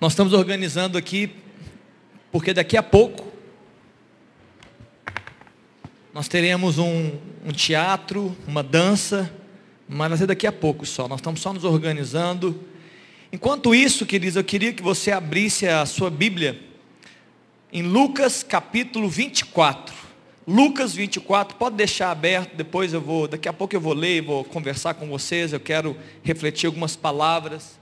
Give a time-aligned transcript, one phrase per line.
[0.00, 1.28] Nós estamos organizando aqui,
[2.30, 3.26] porque daqui a pouco
[6.14, 7.10] nós teremos um,
[7.44, 9.28] um teatro, uma dança,
[9.88, 11.08] mas vai ser daqui a pouco só.
[11.08, 12.62] Nós estamos só nos organizando.
[13.32, 16.60] Enquanto isso, queridos, eu queria que você abrisse a sua Bíblia
[17.72, 19.92] em Lucas capítulo 24.
[20.46, 24.44] Lucas 24, pode deixar aberto, depois eu vou, daqui a pouco eu vou ler, vou
[24.44, 27.78] conversar com vocês, eu quero refletir algumas palavras.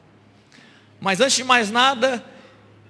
[1.01, 2.25] Mas antes de mais nada,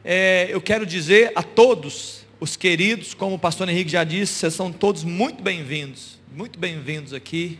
[0.05, 4.55] é, eu quero dizer a todos os queridos, como o pastor Henrique já disse, vocês
[4.55, 7.59] são todos muito bem-vindos, muito bem-vindos aqui.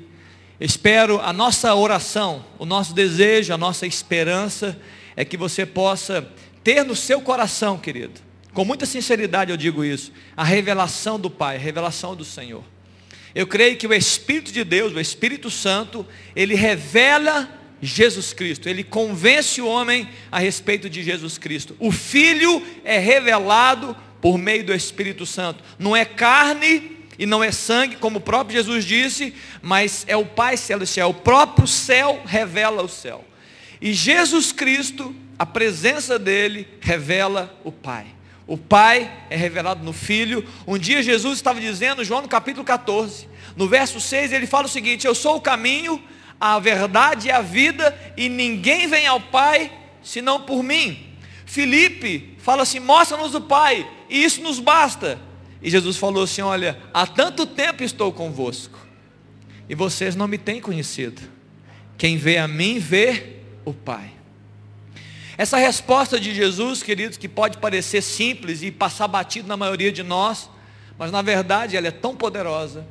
[0.61, 4.79] Espero a nossa oração, o nosso desejo, a nossa esperança
[5.17, 6.31] é que você possa
[6.63, 8.21] ter no seu coração, querido,
[8.53, 12.63] com muita sinceridade eu digo isso, a revelação do Pai, a revelação do Senhor.
[13.35, 18.69] Eu creio que o Espírito de Deus, o Espírito Santo, ele revela Jesus Cristo.
[18.69, 21.77] Ele convence o homem a respeito de Jesus Cristo.
[21.79, 25.63] O Filho é revelado por meio do Espírito Santo.
[25.79, 30.27] Não é carne e não é sangue, como o próprio Jesus disse, mas é o
[30.27, 31.11] Pai Celestial.
[31.11, 33.25] O próprio céu revela o céu.
[33.81, 38.07] E Jesus Cristo, a presença dele, revela o Pai.
[38.47, 40.47] O Pai é revelado no Filho.
[40.67, 44.71] Um dia Jesus estava dizendo, João no capítulo 14, no verso 6, ele fala o
[44.71, 46.03] seguinte: Eu sou o caminho,
[46.41, 51.05] a verdade e a vida, e ninguém vem ao Pai senão por mim.
[51.45, 55.19] Filipe fala assim: mostra-nos o Pai, e isso nos basta.
[55.63, 58.79] E Jesus falou assim: Olha, há tanto tempo estou convosco,
[59.69, 61.23] e vocês não me têm conhecido.
[61.97, 64.13] Quem vê a mim, vê o Pai.
[65.39, 70.03] Essa resposta de Jesus, queridos, que pode parecer simples e passar batido na maioria de
[70.03, 70.49] nós,
[70.99, 72.87] mas na verdade ela é tão poderosa,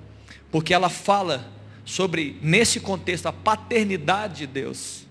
[0.52, 1.55] porque ela fala
[1.86, 5.06] sobre, nesse contexto, a paternidade de Deus.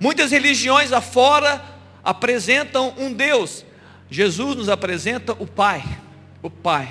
[0.00, 1.62] Muitas religiões afora
[2.02, 3.64] apresentam um Deus.
[4.10, 5.84] Jesus nos apresenta o Pai.
[6.42, 6.88] O Pai.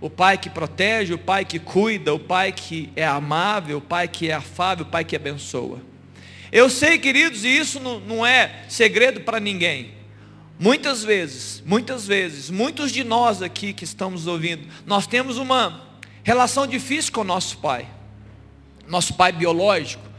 [0.00, 4.08] O Pai que protege, o Pai que cuida, o Pai que é amável, o Pai
[4.08, 5.80] que é afável, o Pai que abençoa.
[6.50, 9.92] Eu sei, queridos, e isso não, não é segredo para ninguém.
[10.58, 15.88] Muitas vezes, muitas vezes, muitos de nós aqui que estamos ouvindo, nós temos uma
[16.24, 17.86] relação difícil com o nosso Pai
[18.90, 20.10] nosso pai biológico.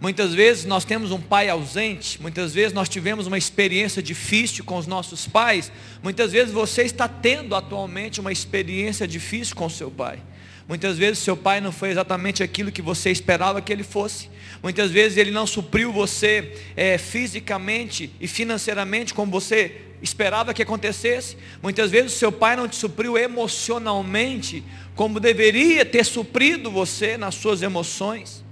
[0.00, 4.78] Muitas vezes nós temos um pai ausente, muitas vezes nós tivemos uma experiência difícil com
[4.78, 5.70] os nossos pais,
[6.02, 10.18] muitas vezes você está tendo atualmente uma experiência difícil com seu pai.
[10.66, 14.30] Muitas vezes seu pai não foi exatamente aquilo que você esperava que ele fosse.
[14.62, 21.36] Muitas vezes ele não supriu você é, fisicamente e financeiramente como você esperava que acontecesse.
[21.62, 27.62] Muitas vezes seu pai não te supriu emocionalmente como deveria ter suprido você nas suas
[27.62, 28.44] emoções.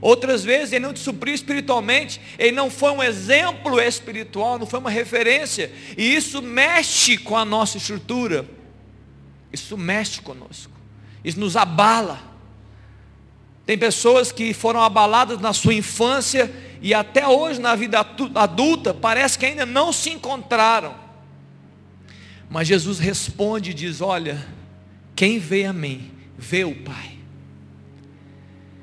[0.00, 4.78] Outras vezes ele não te supriu espiritualmente, ele não foi um exemplo espiritual, não foi
[4.78, 8.46] uma referência, e isso mexe com a nossa estrutura,
[9.52, 10.72] isso mexe conosco,
[11.24, 12.20] isso nos abala.
[13.64, 16.52] Tem pessoas que foram abaladas na sua infância
[16.86, 17.98] e até hoje na vida
[18.36, 20.94] adulta parece que ainda não se encontraram.
[22.48, 24.46] Mas Jesus responde e diz: Olha,
[25.16, 27.18] quem vê a mim, vê o Pai.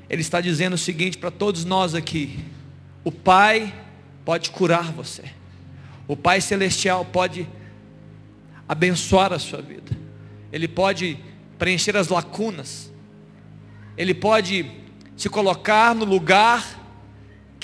[0.06, 2.40] Ele está dizendo o seguinte para todos nós aqui:
[3.02, 3.72] o Pai
[4.22, 5.24] pode curar você,
[6.06, 7.48] o Pai Celestial pode
[8.68, 9.96] abençoar a sua vida,
[10.52, 11.18] Ele pode
[11.58, 12.92] preencher as lacunas,
[13.96, 14.70] Ele pode
[15.16, 16.83] se colocar no lugar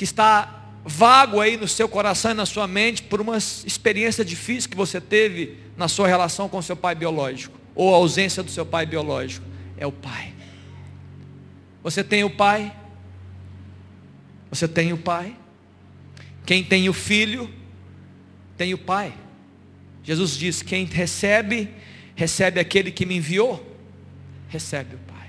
[0.01, 4.71] que está vago aí no seu coração e na sua mente por uma experiência difícil
[4.71, 8.65] que você teve na sua relação com seu pai biológico ou a ausência do seu
[8.65, 9.45] pai biológico?
[9.77, 10.33] É o pai.
[11.83, 12.75] Você tem o pai?
[14.49, 15.37] Você tem o pai?
[16.47, 17.51] Quem tem o filho,
[18.57, 19.13] tem o pai.
[20.03, 21.69] Jesus diz: quem recebe,
[22.17, 23.77] recebe aquele que me enviou,
[24.49, 25.29] recebe o pai.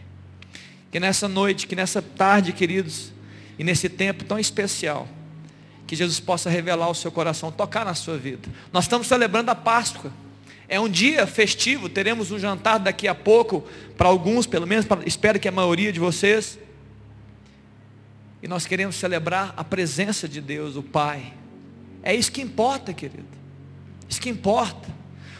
[0.89, 3.11] Que nessa noite, que nessa tarde, queridos,
[3.61, 5.07] e nesse tempo tão especial,
[5.85, 8.49] que Jesus possa revelar o seu coração, tocar na sua vida.
[8.73, 10.11] Nós estamos celebrando a Páscoa.
[10.67, 13.63] É um dia festivo, teremos um jantar daqui a pouco,
[13.95, 16.57] para alguns, pelo menos, pra, espero que a maioria de vocês.
[18.41, 21.31] E nós queremos celebrar a presença de Deus, o Pai.
[22.01, 23.27] É isso que importa, querido.
[24.09, 24.89] Isso que importa.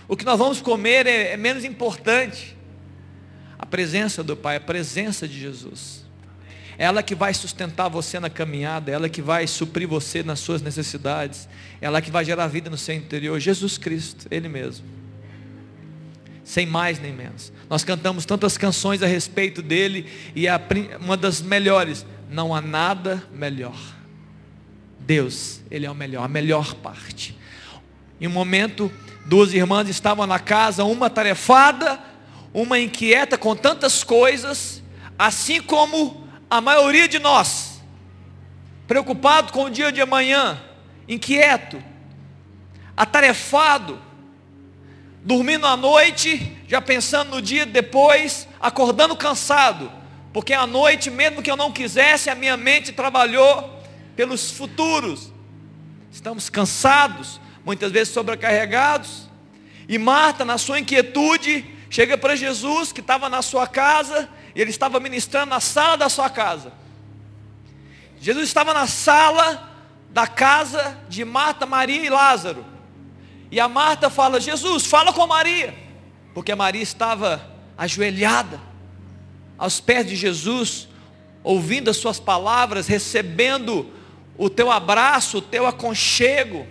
[0.08, 2.56] O que nós vamos comer é, é menos importante.
[3.58, 6.01] A presença do Pai, a presença de Jesus.
[6.82, 11.48] Ela que vai sustentar você na caminhada, ela que vai suprir você nas suas necessidades,
[11.80, 13.40] ela que vai gerar vida no seu interior.
[13.40, 14.84] Jesus Cristo, Ele mesmo
[16.44, 17.54] sem mais nem menos.
[17.70, 20.48] Nós cantamos tantas canções a respeito dele e
[21.00, 23.78] uma das melhores, não há nada melhor.
[25.00, 27.38] Deus, ele é o melhor, a melhor parte.
[28.20, 28.92] Em um momento,
[29.28, 32.00] duas irmãs estavam na casa, uma tarefada,
[32.52, 34.82] uma inquieta com tantas coisas,
[35.18, 36.21] assim como
[36.52, 37.82] a maioria de nós,
[38.86, 40.62] preocupado com o dia de amanhã,
[41.08, 41.82] inquieto,
[42.96, 43.98] atarefado,
[45.24, 49.90] dormindo à noite, já pensando no dia depois, acordando cansado,
[50.34, 53.82] porque à noite, mesmo que eu não quisesse, a minha mente trabalhou
[54.18, 55.32] pelos futuros.
[56.12, 59.30] Estamos cansados, muitas vezes sobrecarregados.
[59.88, 64.70] E Marta, na sua inquietude, chega para Jesus, que estava na sua casa, e ele
[64.70, 66.74] estava ministrando na sala da sua casa.
[68.20, 69.70] Jesus estava na sala
[70.10, 72.66] da casa de Marta, Maria e Lázaro.
[73.50, 75.74] E a Marta fala: Jesus, fala com Maria.
[76.34, 77.42] Porque Maria estava
[77.78, 78.62] ajoelhada
[79.58, 80.88] aos pés de Jesus,
[81.44, 83.92] ouvindo as suas palavras, recebendo
[84.38, 86.66] o teu abraço, o teu aconchego,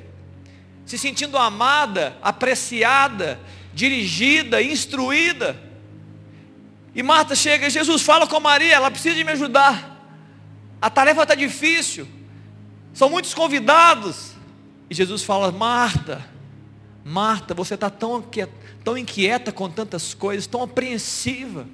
[0.85, 3.39] se sentindo amada, apreciada,
[3.73, 5.70] dirigida, instruída.
[6.95, 9.99] E Marta chega, Jesus fala com Maria, ela precisa de me ajudar.
[10.81, 12.07] A tarefa está difícil.
[12.93, 14.33] São muitos convidados.
[14.89, 16.25] E Jesus fala, Marta,
[17.05, 18.25] Marta, você está tão,
[18.83, 21.67] tão inquieta com tantas coisas, tão apreensiva.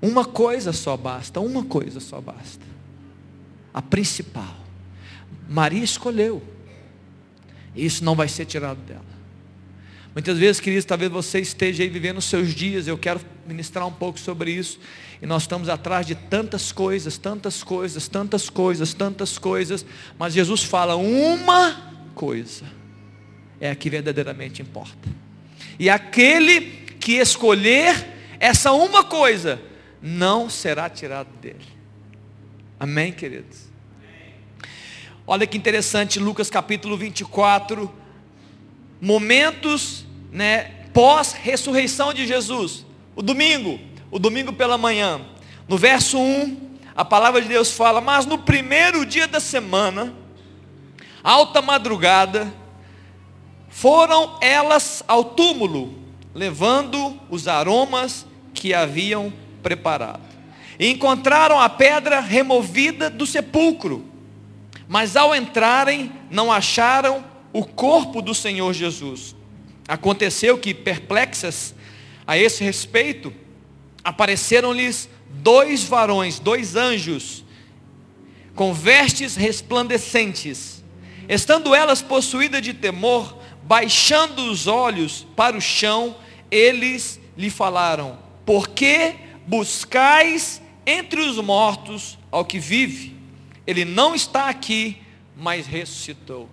[0.00, 2.64] Uma coisa só basta, uma coisa só basta.
[3.74, 4.56] A principal.
[5.48, 6.42] Maria escolheu.
[7.74, 9.15] E isso não vai ser tirado dela.
[10.16, 13.92] Muitas vezes, queridos, talvez você esteja aí vivendo os seus dias, eu quero ministrar um
[13.92, 14.80] pouco sobre isso.
[15.20, 19.84] E nós estamos atrás de tantas coisas, tantas coisas, tantas coisas, tantas coisas.
[20.18, 22.64] Mas Jesus fala uma coisa,
[23.60, 25.06] é a que verdadeiramente importa.
[25.78, 26.62] E aquele
[26.98, 28.06] que escolher
[28.40, 29.60] essa uma coisa,
[30.00, 31.66] não será tirado dele.
[32.80, 33.66] Amém, queridos?
[35.26, 37.92] Olha que interessante, Lucas capítulo 24,
[38.98, 42.84] momentos né, pós-ressurreição de Jesus.
[43.14, 43.78] O domingo,
[44.10, 45.20] o domingo pela manhã.
[45.68, 50.14] No verso 1, a palavra de Deus fala: Mas no primeiro dia da semana,
[51.22, 52.52] alta madrugada,
[53.68, 55.94] foram elas ao túmulo,
[56.34, 59.30] levando os aromas que haviam
[59.62, 60.24] preparado.
[60.78, 64.02] E encontraram a pedra removida do sepulcro.
[64.88, 67.22] Mas ao entrarem, não acharam
[67.52, 69.35] o corpo do Senhor Jesus.
[69.88, 71.74] Aconteceu que, perplexas
[72.26, 73.32] a esse respeito,
[74.02, 77.44] apareceram-lhes dois varões, dois anjos,
[78.54, 80.82] com vestes resplandecentes.
[81.28, 86.16] Estando elas possuídas de temor, baixando os olhos para o chão,
[86.50, 89.14] eles lhe falaram: Por que
[89.46, 93.14] buscais entre os mortos ao que vive?
[93.66, 94.98] Ele não está aqui,
[95.36, 96.48] mas ressuscitou.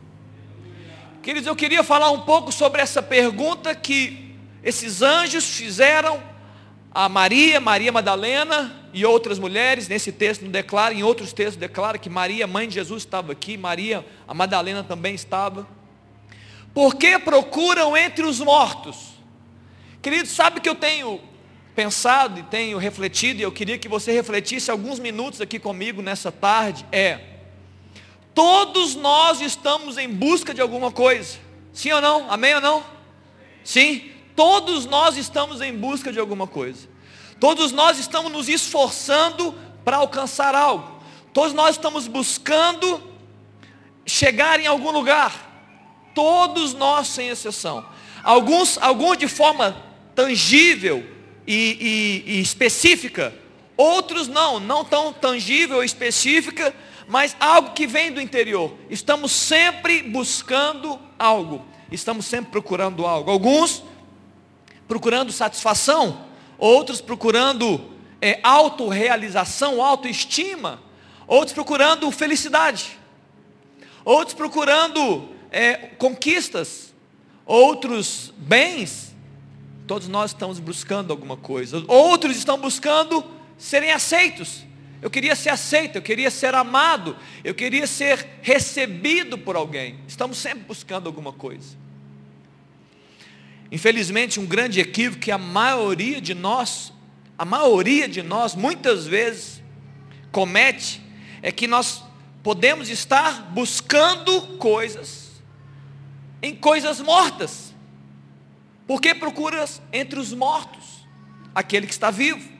[1.23, 6.21] Queridos, eu queria falar um pouco sobre essa pergunta que esses anjos fizeram
[6.93, 9.87] a Maria, Maria Madalena e outras mulheres.
[9.87, 13.55] Nesse texto não declara, em outros textos declara que Maria, mãe de Jesus, estava aqui,
[13.55, 15.65] Maria, a Madalena também estava.
[16.73, 19.13] Por que procuram entre os mortos?
[20.01, 21.21] Queridos, sabe que eu tenho
[21.73, 26.33] pensado e tenho refletido, e eu queria que você refletisse alguns minutos aqui comigo nessa
[26.33, 27.32] tarde, é
[28.33, 31.37] Todos nós estamos em busca de alguma coisa.
[31.71, 32.31] Sim ou não?
[32.31, 32.83] Amém ou não?
[33.63, 34.09] Sim.
[34.35, 36.87] Todos nós estamos em busca de alguma coisa.
[37.39, 39.53] Todos nós estamos nos esforçando
[39.85, 41.01] para alcançar algo.
[41.31, 43.01] Todos nós estamos buscando
[44.05, 45.51] chegar em algum lugar.
[46.15, 47.85] Todos nós, sem exceção.
[48.23, 49.75] Alguns, alguns de forma
[50.15, 51.05] tangível
[51.45, 53.33] e, e, e específica.
[53.75, 56.73] Outros não, não tão tangível ou específica,
[57.07, 58.73] mas algo que vem do interior.
[58.89, 63.29] Estamos sempre buscando algo, estamos sempre procurando algo.
[63.31, 63.83] Alguns
[64.87, 66.25] procurando satisfação,
[66.57, 70.81] outros procurando é, autorrealização, autoestima,
[71.27, 72.97] outros procurando felicidade,
[74.05, 76.93] outros procurando é, conquistas,
[77.45, 79.13] outros bens.
[79.85, 81.83] Todos nós estamos buscando alguma coisa.
[81.87, 83.23] Outros estão buscando
[83.57, 84.63] serem aceitos.
[85.03, 89.99] Eu queria ser aceito, eu queria ser amado, eu queria ser recebido por alguém.
[90.07, 91.75] Estamos sempre buscando alguma coisa.
[93.69, 96.93] Infelizmente, um grande equívoco que a maioria de nós,
[97.37, 99.61] a maioria de nós, muitas vezes,
[100.31, 101.01] comete,
[101.41, 102.01] é que nós
[102.41, 105.33] podemos estar buscando coisas
[106.41, 107.73] em coisas mortas.
[108.87, 111.05] Porque procuras entre os mortos
[111.53, 112.52] aquele que está vivo.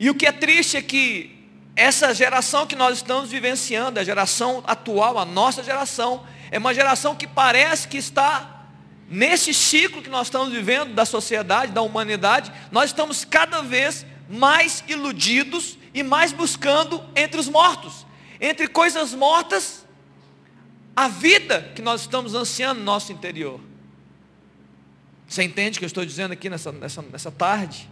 [0.00, 1.38] E o que é triste é que
[1.76, 7.14] essa geração que nós estamos vivenciando, a geração atual, a nossa geração, é uma geração
[7.14, 8.64] que parece que está
[9.10, 14.82] nesse ciclo que nós estamos vivendo da sociedade, da humanidade, nós estamos cada vez mais
[14.88, 18.06] iludidos e mais buscando entre os mortos,
[18.40, 19.84] entre coisas mortas,
[20.96, 23.60] a vida que nós estamos ansiando no nosso interior.
[25.28, 27.88] Você entende o que eu estou dizendo aqui nessa, nessa, nessa tarde?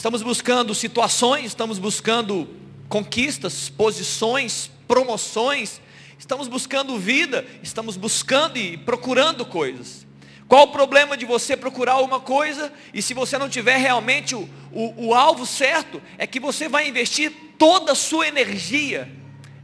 [0.00, 2.48] Estamos buscando situações, estamos buscando
[2.88, 5.78] conquistas, posições, promoções,
[6.18, 10.06] estamos buscando vida, estamos buscando e procurando coisas.
[10.48, 14.48] Qual o problema de você procurar uma coisa e se você não tiver realmente o,
[14.72, 19.06] o, o alvo certo, é que você vai investir toda a sua energia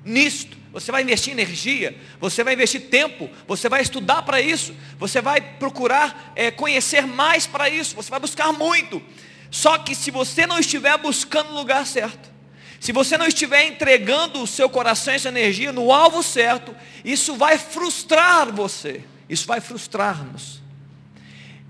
[0.04, 0.54] nisto.
[0.70, 5.40] Você vai investir energia, você vai investir tempo, você vai estudar para isso, você vai
[5.40, 9.02] procurar é, conhecer mais para isso, você vai buscar muito.
[9.50, 12.36] Só que se você não estiver buscando o lugar certo,
[12.80, 16.74] se você não estiver entregando o seu coração e essa energia no alvo certo,
[17.04, 19.02] isso vai frustrar você.
[19.28, 20.62] Isso vai frustrar-nos.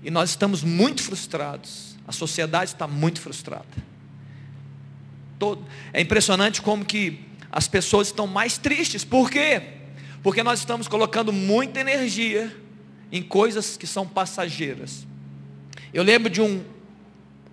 [0.03, 1.95] E nós estamos muito frustrados.
[2.07, 3.65] A sociedade está muito frustrada.
[5.39, 5.65] Todo.
[5.93, 7.19] É impressionante como que
[7.51, 9.03] as pessoas estão mais tristes.
[9.03, 9.61] Por quê?
[10.21, 12.55] Porque nós estamos colocando muita energia
[13.11, 15.07] em coisas que são passageiras.
[15.93, 16.63] Eu lembro de um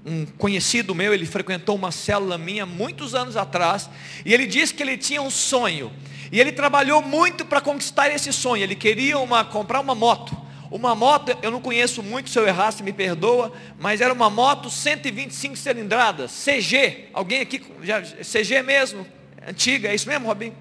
[0.05, 3.89] um conhecido meu, ele frequentou uma célula minha muitos anos atrás,
[4.25, 5.91] e ele disse que ele tinha um sonho.
[6.31, 8.63] E ele trabalhou muito para conquistar esse sonho.
[8.63, 10.37] Ele queria uma, comprar uma moto.
[10.71, 14.69] Uma moto, eu não conheço muito, se eu errasse me perdoa, mas era uma moto
[14.69, 17.11] 125 cilindradas, CG.
[17.13, 19.07] Alguém aqui, já, CG mesmo,
[19.47, 20.53] antiga, é isso mesmo, Robin?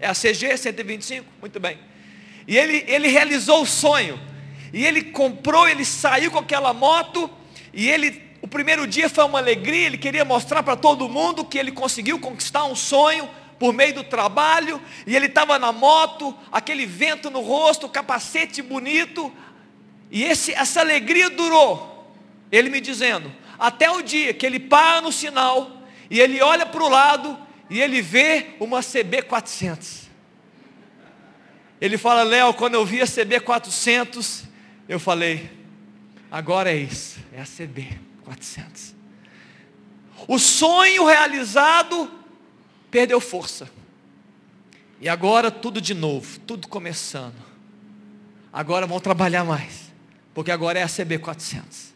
[0.00, 1.24] É a CG 125?
[1.40, 1.78] Muito bem.
[2.48, 4.18] E ele, ele realizou o sonho.
[4.72, 7.30] E ele comprou, ele saiu com aquela moto,
[7.72, 11.70] e ele primeiro dia foi uma alegria, ele queria mostrar para todo mundo que ele
[11.70, 17.30] conseguiu conquistar um sonho por meio do trabalho, e ele estava na moto, aquele vento
[17.30, 19.32] no rosto, capacete bonito,
[20.10, 22.10] e esse, essa alegria durou,
[22.50, 25.70] ele me dizendo, até o dia que ele para no sinal,
[26.10, 27.38] e ele olha para o lado,
[27.68, 30.08] e ele vê uma CB400.
[31.80, 34.44] Ele fala, Léo, quando eu vi a CB400,
[34.88, 35.50] eu falei,
[36.30, 38.09] agora é isso, é a CB.
[38.30, 38.94] 400.
[40.28, 42.08] O sonho realizado
[42.90, 43.68] perdeu força.
[45.00, 47.34] E agora tudo de novo, tudo começando.
[48.52, 49.92] Agora vão trabalhar mais,
[50.32, 51.90] porque agora é a CB 400.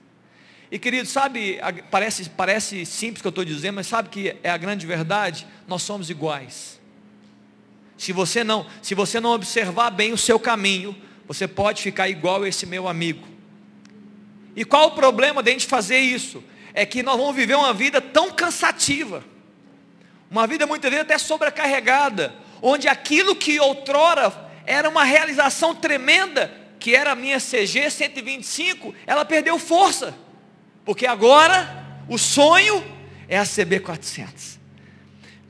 [0.73, 1.61] E querido, sabe,
[1.91, 5.47] parece, parece simples o que eu estou dizendo, mas sabe que é a grande verdade?
[5.69, 6.81] Nós somos iguais.
[7.97, 10.97] Se você não, se você não observar bem o seu caminho,
[11.29, 13.34] você pode ficar igual a esse meu amigo.
[14.57, 16.43] E qual o problema de a gente fazer isso?
[16.73, 19.25] É que nós vamos viver uma vida tão cansativa,
[20.31, 24.33] uma vida muitas vezes até sobrecarregada, onde aquilo que outrora
[24.67, 30.15] era uma realização tremenda, que era a minha CG 125, ela perdeu força,
[30.85, 32.85] porque agora o sonho
[33.29, 34.54] é a CB 400.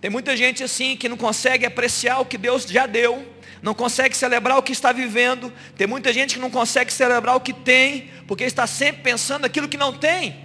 [0.04, 3.26] Tem muita gente assim que não consegue apreciar o que Deus já deu,
[3.62, 5.50] não consegue celebrar o que está vivendo.
[5.78, 9.66] Tem muita gente que não consegue celebrar o que tem, porque está sempre pensando naquilo
[9.66, 10.44] que não tem.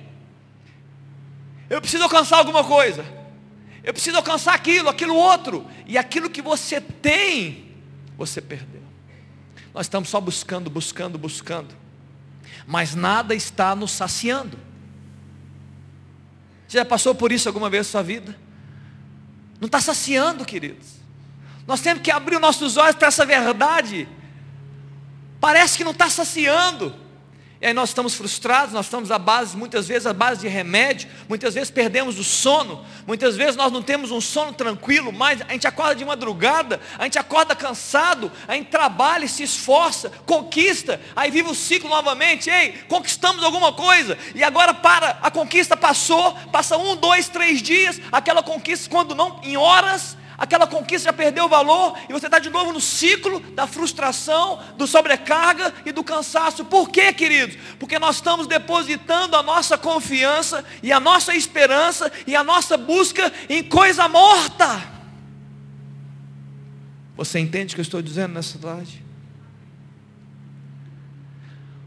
[1.70, 3.04] Eu preciso alcançar alguma coisa.
[3.84, 5.68] Eu preciso alcançar aquilo, aquilo outro.
[5.86, 7.70] E aquilo que você tem,
[8.18, 8.84] você perdeu.
[9.74, 11.76] Nós estamos só buscando, buscando, buscando.
[12.66, 14.58] Mas nada está nos saciando.
[16.66, 18.48] Você já passou por isso alguma vez na sua vida?
[19.60, 20.88] Não está saciando, queridos.
[21.68, 24.08] Nós temos que abrir os nossos olhos para essa verdade.
[25.40, 26.96] Parece que não está saciando.
[27.62, 31.10] E aí nós estamos frustrados, nós estamos à base, muitas vezes, à base de remédio,
[31.28, 35.52] muitas vezes perdemos o sono, muitas vezes nós não temos um sono tranquilo, mas a
[35.52, 41.30] gente acorda de madrugada, a gente acorda cansado, a gente trabalha, se esforça, conquista, aí
[41.30, 46.78] vive o ciclo novamente, ei, conquistamos alguma coisa, e agora para, a conquista passou, passa
[46.78, 51.50] um, dois, três dias, aquela conquista, quando não, em horas, aquela conquista já perdeu o
[51.50, 56.66] valor e você está de novo no ciclo da frustração, do sobrecarga e do cansaço.
[56.66, 57.58] Por quê, queridos?
[57.78, 63.32] Porque nós estamos depositando a nossa confiança e a nossa esperança e a nossa busca
[63.50, 64.82] em coisa morta.
[67.18, 69.04] Você entende o que eu estou dizendo nessa tarde?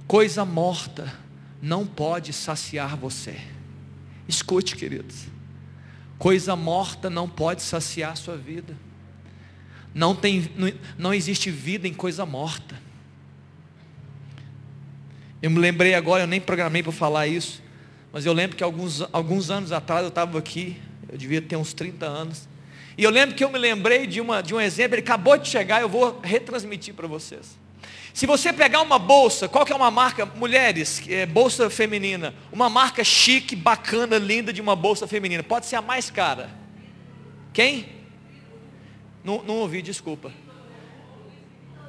[0.06, 1.10] Coisa morta
[1.62, 3.40] não pode saciar você.
[4.28, 5.31] Escute, queridos.
[6.22, 8.76] Coisa morta não pode saciar a sua vida.
[9.92, 12.80] Não, tem, não, não existe vida em coisa morta.
[15.42, 17.60] Eu me lembrei agora, eu nem programei para falar isso,
[18.12, 21.72] mas eu lembro que alguns, alguns anos atrás eu estava aqui, Eu devia ter uns
[21.72, 22.48] 30 anos.
[22.96, 25.48] E eu lembro que eu me lembrei de, uma, de um exemplo, ele acabou de
[25.48, 27.58] chegar, eu vou retransmitir para vocês.
[28.14, 32.68] Se você pegar uma bolsa, qual que é uma marca, mulheres, é, bolsa feminina, uma
[32.68, 36.50] marca chique, bacana, linda de uma bolsa feminina, pode ser a mais cara.
[37.52, 37.88] Quem?
[39.24, 40.30] Não, não ouvi, desculpa.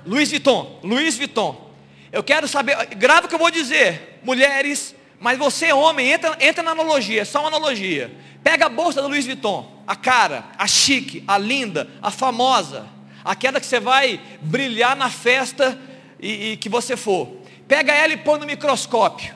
[0.06, 1.72] Luiz Vuitton, Luiz Vuitton.
[2.12, 6.64] Eu quero saber, grave o que eu vou dizer, mulheres, mas você homem, entra, entra
[6.64, 8.16] na analogia, é só uma analogia.
[8.44, 12.88] Pega a bolsa da Louis Vuitton, a cara, a chique, a linda, a famosa,
[13.24, 15.80] aquela que você vai brilhar na festa
[16.24, 17.28] e, e que você for.
[17.68, 19.36] Pega ela e põe no microscópio.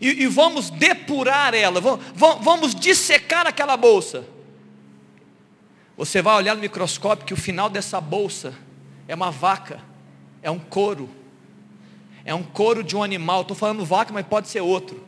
[0.00, 4.24] E, e vamos depurar ela, vamos, vamos dissecar aquela bolsa.
[5.98, 8.54] Você vai olhar no microscópio que o final dessa bolsa
[9.06, 9.82] é uma vaca,
[10.42, 11.10] é um couro,
[12.24, 13.42] é um couro de um animal.
[13.42, 15.04] Estou falando vaca, mas pode ser outro.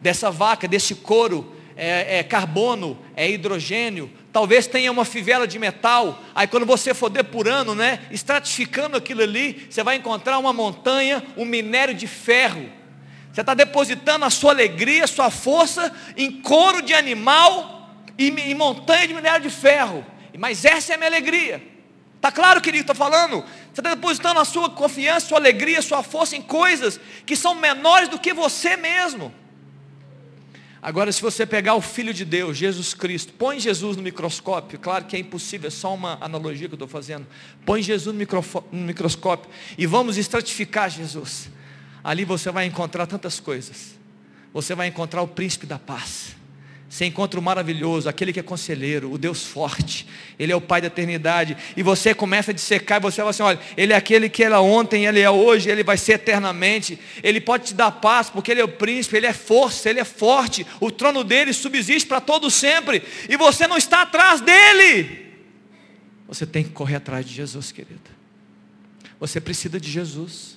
[0.00, 6.22] Dessa vaca, desse couro, é, é carbono, é hidrogênio, talvez tenha uma fivela de metal,
[6.34, 11.46] aí quando você for depurando, né, estratificando aquilo ali, você vai encontrar uma montanha, um
[11.46, 12.70] minério de ferro.
[13.32, 18.54] Você está depositando a sua alegria, a sua força em couro de animal e em
[18.54, 20.04] montanha de minério de ferro.
[20.38, 21.62] Mas essa é a minha alegria.
[22.16, 23.42] Está claro, querido, estou falando?
[23.72, 28.10] Você está depositando a sua confiança, sua alegria, sua força em coisas que são menores
[28.10, 29.32] do que você mesmo.
[30.86, 35.04] Agora, se você pegar o Filho de Deus, Jesus Cristo, põe Jesus no microscópio, claro
[35.04, 37.26] que é impossível, é só uma analogia que eu estou fazendo.
[37.64, 41.50] Põe Jesus no microscópio e vamos estratificar Jesus.
[42.04, 43.96] Ali você vai encontrar tantas coisas.
[44.54, 46.36] Você vai encontrar o príncipe da paz.
[46.88, 50.06] Você encontra o maravilhoso, aquele que é conselheiro, o Deus forte,
[50.38, 53.42] Ele é o Pai da eternidade, e você começa a dissecar, e você fala assim:
[53.42, 57.40] olha, Ele é aquele que era ontem, Ele é hoje, Ele vai ser eternamente, Ele
[57.40, 60.64] pode te dar paz, porque Ele é o príncipe, Ele é força, Ele é forte,
[60.80, 65.26] o trono dele subsiste para todo sempre, e você não está atrás dele.
[66.28, 68.10] Você tem que correr atrás de Jesus, querida.
[69.18, 70.56] Você precisa de Jesus.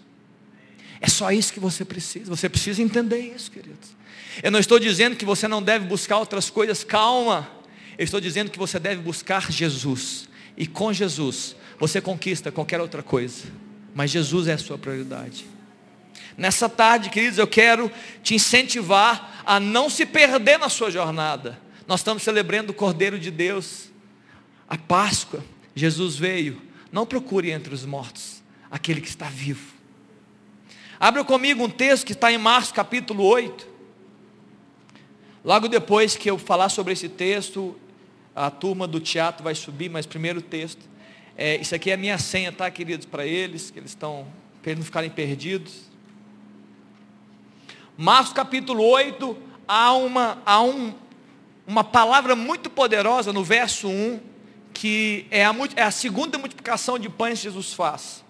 [1.01, 2.25] É só isso que você precisa.
[2.25, 3.97] Você precisa entender isso, queridos.
[4.43, 7.49] Eu não estou dizendo que você não deve buscar outras coisas, calma.
[7.97, 10.27] Eu estou dizendo que você deve buscar Jesus.
[10.57, 13.45] E com Jesus, você conquista qualquer outra coisa.
[13.93, 15.45] Mas Jesus é a sua prioridade.
[16.37, 17.91] Nessa tarde, queridos, eu quero
[18.23, 21.59] te incentivar a não se perder na sua jornada.
[21.87, 23.89] Nós estamos celebrando o Cordeiro de Deus,
[24.67, 25.43] a Páscoa.
[25.75, 26.61] Jesus veio.
[26.91, 29.78] Não procure entre os mortos aquele que está vivo.
[30.99, 33.65] Abra comigo um texto que está em Marcos capítulo 8.
[35.45, 37.73] Logo depois que eu falar sobre esse texto,
[38.35, 40.89] a turma do teatro vai subir, mas primeiro o texto.
[41.37, 44.27] É, isso aqui é a minha senha, tá, queridos, para eles, que eles estão,
[44.61, 45.83] para eles não ficarem perdidos.
[47.97, 50.93] Marcos capítulo 8, há uma, há um,
[51.65, 54.19] uma palavra muito poderosa no verso 1,
[54.73, 58.21] que é a, é a segunda multiplicação de pães que Jesus faz.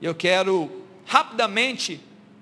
[0.00, 2.00] E eu quero rapidamente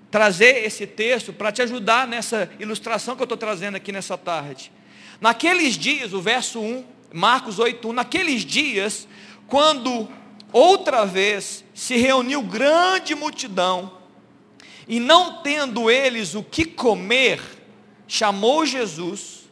[0.09, 4.71] trazer esse texto para te ajudar nessa ilustração que eu estou trazendo aqui nessa tarde.
[5.21, 9.07] Naqueles dias, o verso 1, Marcos 8, 1, naqueles dias,
[9.47, 10.09] quando
[10.51, 13.99] outra vez se reuniu grande multidão,
[14.87, 17.41] e não tendo eles o que comer,
[18.07, 19.49] chamou Jesus,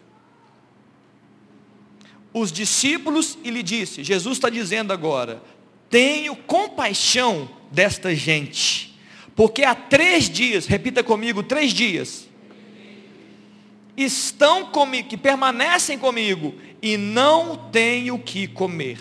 [2.34, 5.41] os discípulos e lhe disse: Jesus está dizendo agora,
[5.89, 8.92] tenho compaixão desta gente
[9.36, 12.28] porque há três dias, repita comigo, três dias,
[13.98, 19.00] estão comigo, que permanecem comigo, e não tenho o que comer.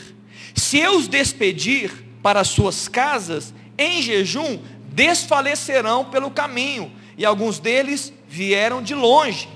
[0.54, 1.90] Se eu os despedir
[2.22, 9.48] para suas casas, em jejum, desfalecerão pelo caminho, e alguns deles vieram de longe.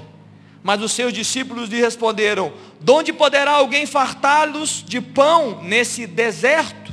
[0.62, 6.93] Mas os seus discípulos lhe responderam: De onde poderá alguém fartá-los de pão nesse deserto?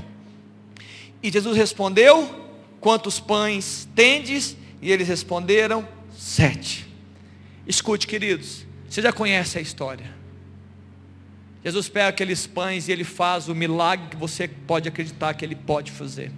[1.22, 2.43] E Jesus respondeu:
[2.84, 4.58] quantos pães tendes?
[4.82, 6.86] E eles responderam, sete.
[7.66, 10.14] Escute, queridos, você já conhece a história.
[11.64, 15.56] Jesus pega aqueles pães e ele faz o milagre que você pode acreditar que ele
[15.56, 16.30] pode fazer.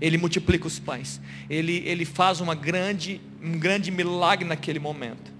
[0.00, 1.20] Ele multiplica os pães.
[1.48, 5.30] Ele, ele faz uma grande, um grande milagre naquele momento.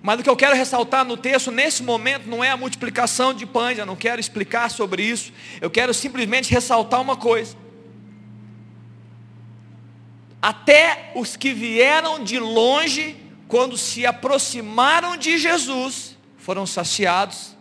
[0.00, 3.44] Mas o que eu quero ressaltar no texto, nesse momento, não é a multiplicação de
[3.44, 5.30] pães, eu não quero explicar sobre isso.
[5.60, 7.61] Eu quero simplesmente ressaltar uma coisa
[10.42, 17.56] até os que vieram de longe, quando se aproximaram de Jesus, foram saciados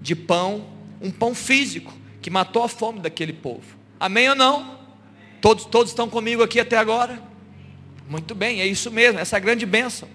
[0.00, 0.66] de pão,
[0.98, 3.76] um pão físico, que matou a fome daquele povo.
[4.00, 4.78] Amém ou não?
[5.42, 7.22] Todos, todos estão comigo aqui até agora?
[8.08, 10.08] Muito bem, é isso mesmo, essa é grande bênção.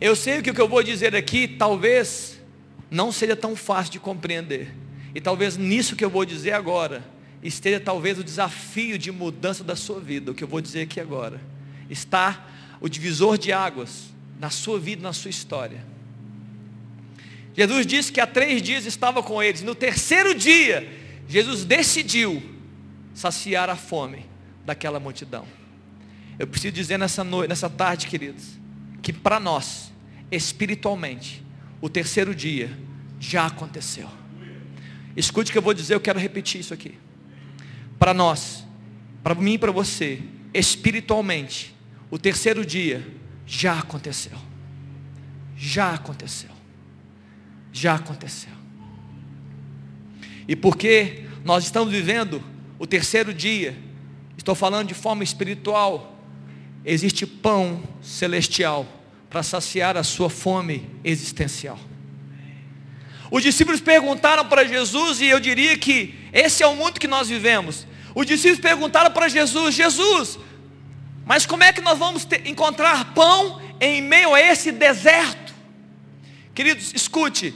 [0.00, 2.40] Eu sei que o que eu vou dizer aqui talvez
[2.88, 4.72] não seja tão fácil de compreender.
[5.14, 7.02] E talvez nisso que eu vou dizer agora
[7.42, 10.30] esteja talvez o desafio de mudança da sua vida.
[10.30, 11.40] O que eu vou dizer aqui agora
[11.90, 12.46] está
[12.80, 15.84] o divisor de águas na sua vida, na sua história.
[17.54, 19.62] Jesus disse que há três dias estava com eles.
[19.62, 20.88] No terceiro dia,
[21.28, 22.42] Jesus decidiu
[23.14, 24.24] saciar a fome
[24.64, 25.46] daquela multidão.
[26.38, 28.44] Eu preciso dizer nessa noite, nessa tarde, queridos,
[29.02, 29.92] que para nós
[30.32, 31.44] espiritualmente,
[31.80, 32.70] o terceiro dia
[33.20, 34.08] já aconteceu.
[35.14, 36.94] Escute o que eu vou dizer, eu quero repetir isso aqui.
[38.02, 38.64] Para nós,
[39.22, 40.18] para mim e para você,
[40.52, 41.72] espiritualmente,
[42.10, 43.06] o terceiro dia
[43.46, 44.36] já aconteceu.
[45.56, 46.50] Já aconteceu.
[47.72, 48.50] Já aconteceu.
[50.48, 52.42] E porque nós estamos vivendo
[52.76, 53.78] o terceiro dia,
[54.36, 56.18] estou falando de forma espiritual,
[56.84, 58.84] existe pão celestial
[59.30, 61.78] para saciar a sua fome existencial.
[63.30, 67.28] Os discípulos perguntaram para Jesus, e eu diria que esse é o mundo que nós
[67.28, 67.91] vivemos.
[68.14, 70.38] Os discípulos perguntaram para Jesus: Jesus,
[71.24, 75.54] mas como é que nós vamos ter, encontrar pão em meio a esse deserto?
[76.54, 77.54] Queridos, escute: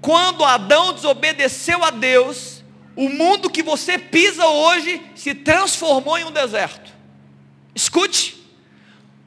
[0.00, 2.62] quando Adão desobedeceu a Deus,
[2.94, 6.92] o mundo que você pisa hoje se transformou em um deserto.
[7.74, 8.36] Escute,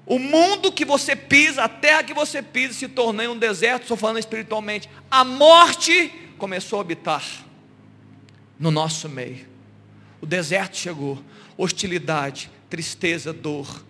[0.05, 3.97] o mundo que você pisa, a terra que você pisa, se tornou um deserto, estou
[3.97, 4.89] falando espiritualmente.
[5.09, 7.23] A morte começou a habitar
[8.59, 9.50] no nosso meio.
[10.21, 11.21] O deserto chegou,
[11.57, 13.83] hostilidade, tristeza, dor.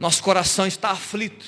[0.00, 1.44] Nosso coração está aflito.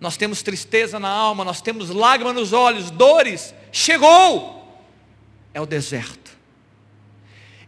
[0.00, 3.54] Nós temos tristeza na alma, nós temos lágrimas nos olhos, dores.
[3.70, 4.58] Chegou!
[5.52, 6.30] É o deserto.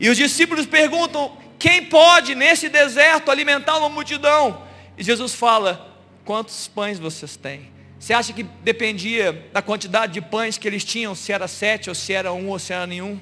[0.00, 4.66] E os discípulos perguntam: quem pode nesse deserto alimentar uma multidão?
[4.96, 5.94] E Jesus fala:
[6.24, 7.70] quantos pães vocês têm?
[8.00, 11.94] Você acha que dependia da quantidade de pães que eles tinham, se era sete, ou
[11.94, 13.20] se era um, ou se era nenhum?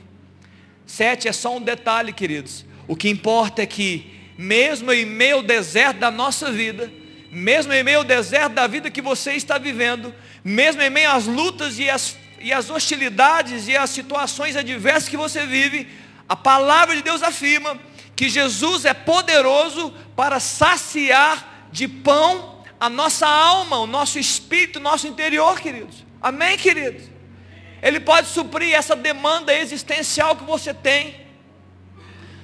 [0.91, 2.65] Sete é só um detalhe, queridos.
[2.89, 6.91] O que importa é que, mesmo em meio ao deserto da nossa vida,
[7.31, 11.27] mesmo em meio ao deserto da vida que você está vivendo, mesmo em meio às
[11.27, 15.87] lutas e às, e às hostilidades e às situações adversas que você vive,
[16.29, 17.79] a palavra de Deus afirma
[18.17, 24.83] que Jesus é poderoso para saciar de pão a nossa alma, o nosso espírito, o
[24.83, 26.05] nosso interior, queridos.
[26.21, 27.20] Amém, queridos?
[27.83, 31.29] Ele pode suprir essa demanda existencial que você tem.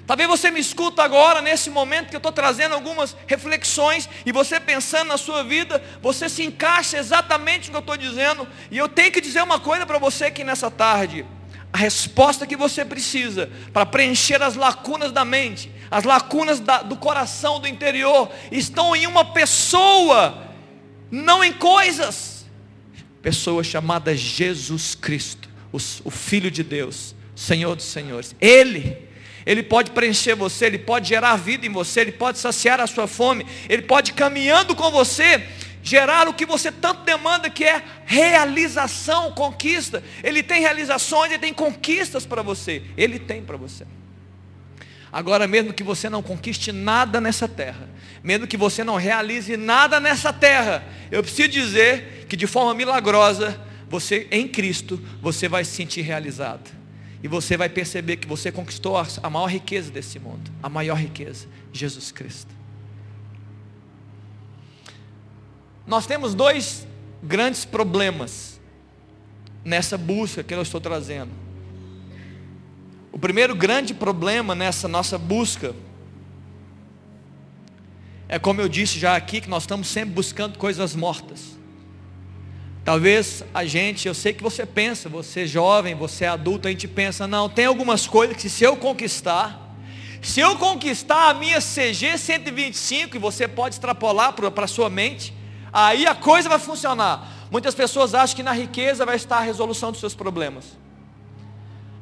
[0.07, 4.61] Talvez você me escuta agora, nesse momento que eu estou trazendo algumas reflexões, e você
[4.61, 8.89] pensando na sua vida, você se encaixa exatamente no que eu estou dizendo, e eu
[8.89, 11.27] tenho que dizer uma coisa para você aqui nessa tarde.
[11.73, 16.97] A resposta que você precisa para preencher as lacunas da mente, as lacunas da, do
[16.97, 20.53] coração, do interior, estão em uma pessoa,
[21.11, 22.36] não em coisas.
[23.27, 28.37] Pessoa chamada Jesus Cristo, o, o Filho de Deus, Senhor dos Senhores.
[28.41, 28.97] Ele,
[29.45, 33.09] Ele pode preencher você, Ele pode gerar vida em você, Ele pode saciar a sua
[33.09, 35.45] fome, Ele pode caminhando com você,
[35.83, 40.05] gerar o que você tanto demanda, que é realização, conquista.
[40.23, 42.81] Ele tem realizações, Ele tem conquistas para você.
[42.97, 43.85] Ele tem para você.
[45.17, 47.89] Agora, mesmo que você não conquiste nada nessa terra,
[48.23, 53.59] mesmo que você não realize nada nessa terra, eu preciso dizer que de forma milagrosa,
[53.89, 56.71] você em Cristo, você vai se sentir realizado.
[57.23, 61.47] E você vai perceber que você conquistou a maior riqueza desse mundo, a maior riqueza,
[61.73, 62.55] Jesus Cristo.
[65.87, 66.87] Nós temos dois
[67.23, 68.61] grandes problemas
[69.65, 71.46] nessa busca que eu estou trazendo.
[73.17, 75.75] O primeiro grande problema nessa nossa busca
[78.29, 81.57] é como eu disse já aqui, que nós estamos sempre buscando coisas mortas.
[82.85, 86.71] Talvez a gente, eu sei que você pensa, você é jovem, você é adulto, a
[86.71, 89.75] gente pensa, não, tem algumas coisas que se eu conquistar,
[90.21, 95.33] se eu conquistar a minha CG 125, e você pode extrapolar para a sua mente,
[95.73, 97.47] aí a coisa vai funcionar.
[97.51, 100.77] Muitas pessoas acham que na riqueza vai estar a resolução dos seus problemas.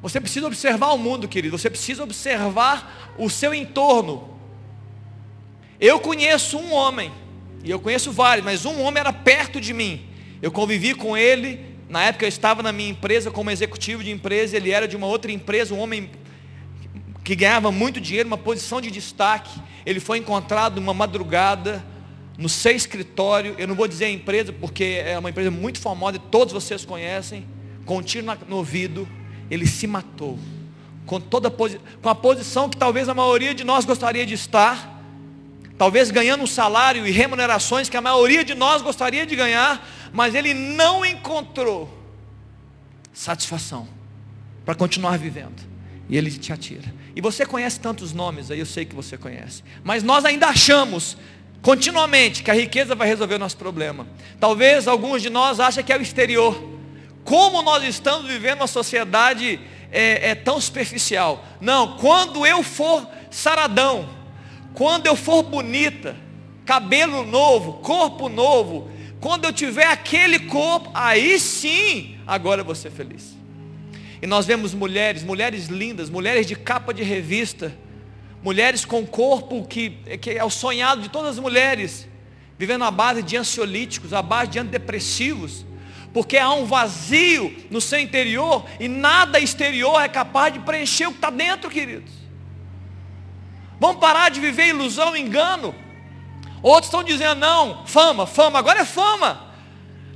[0.05, 1.57] Você precisa observar o mundo, querido.
[1.57, 4.37] Você precisa observar o seu entorno.
[5.81, 7.11] Eu conheço um homem,
[7.64, 10.05] e eu conheço vários, mas um homem era perto de mim.
[10.43, 14.59] Eu convivi com ele, na época eu estava na minha empresa como executivo de empresa,
[14.59, 16.11] ele era de uma outra empresa, um homem
[17.25, 19.59] que ganhava muito dinheiro, uma posição de destaque.
[19.87, 21.83] Ele foi encontrado uma madrugada
[22.37, 23.55] no seu escritório.
[23.57, 27.47] Eu não vou dizer a empresa, porque é uma empresa muito famosa, todos vocês conhecem,
[27.87, 29.09] com um tiro no ouvido
[29.50, 30.38] ele se matou.
[31.07, 35.02] Com, toda com a posição que talvez a maioria de nós gostaria de estar,
[35.76, 40.35] talvez ganhando um salário e remunerações que a maioria de nós gostaria de ganhar, mas
[40.35, 41.92] ele não encontrou
[43.12, 43.87] satisfação
[44.64, 45.62] para continuar vivendo.
[46.09, 46.92] E ele te atira.
[47.16, 49.62] E você conhece tantos nomes aí, eu sei que você conhece.
[49.83, 51.16] Mas nós ainda achamos
[51.62, 54.07] continuamente que a riqueza vai resolver o nosso problema.
[54.38, 56.73] Talvez alguns de nós achem que é o exterior.
[57.24, 59.58] Como nós estamos vivendo uma sociedade
[59.90, 61.44] é, é tão superficial.
[61.60, 64.08] Não, quando eu for saradão,
[64.74, 66.16] quando eu for bonita,
[66.66, 72.90] cabelo novo, corpo novo, quando eu tiver aquele corpo, aí sim, agora eu vou ser
[72.90, 73.34] feliz.
[74.20, 77.74] E nós vemos mulheres, mulheres lindas, mulheres de capa de revista,
[78.42, 82.06] mulheres com corpo que, que é o sonhado de todas as mulheres,
[82.58, 85.64] vivendo à base de ansiolíticos, à base de antidepressivos,
[86.14, 91.11] porque há um vazio no seu interior e nada exterior é capaz de preencher o
[91.11, 92.12] que está dentro, queridos.
[93.81, 95.74] Vamos parar de viver ilusão, engano.
[96.62, 99.53] Outros estão dizendo, não, fama, fama, agora é fama.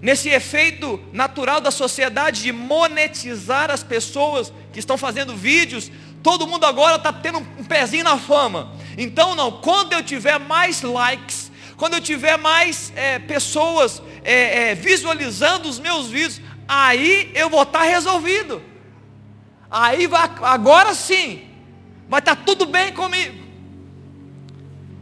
[0.00, 5.90] Nesse efeito natural da sociedade de monetizar as pessoas que estão fazendo vídeos,
[6.22, 8.72] todo mundo agora está tendo um pezinho na fama.
[8.96, 11.47] Então não, quando eu tiver mais likes,
[11.78, 17.62] quando eu tiver mais é, pessoas é, é, visualizando os meus vídeos, aí eu vou
[17.62, 18.60] estar tá resolvido.
[19.70, 21.48] Aí vai, agora sim,
[22.08, 23.46] vai estar tá tudo bem comigo.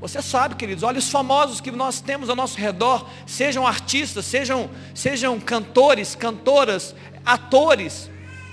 [0.03, 4.69] Você sabe, queridos, olha os famosos que nós temos ao nosso redor, sejam artistas, sejam,
[4.95, 8.11] sejam cantores, cantoras, atores,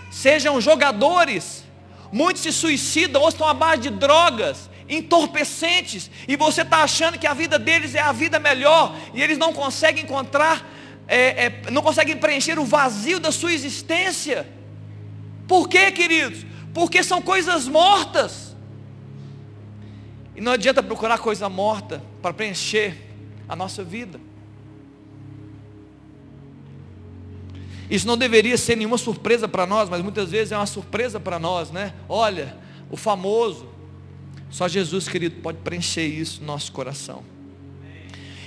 [0.10, 1.66] sejam jogadores.
[2.10, 7.28] Muitos se suicidam ou estão à base de drogas, entorpecentes, e você está achando que
[7.28, 10.70] a vida deles é a vida melhor, e eles não conseguem encontrar,
[11.08, 14.48] é, é, não conseguem preencher o vazio da sua existência.
[15.48, 16.46] Por quê, queridos?
[16.74, 18.56] Porque são coisas mortas.
[20.36, 22.98] E não adianta procurar coisa morta para preencher
[23.48, 24.20] a nossa vida.
[27.90, 31.38] Isso não deveria ser nenhuma surpresa para nós, mas muitas vezes é uma surpresa para
[31.38, 31.94] nós, né?
[32.10, 32.58] Olha,
[32.90, 33.68] o famoso,
[34.54, 37.24] só Jesus, querido, pode preencher isso no nosso coração.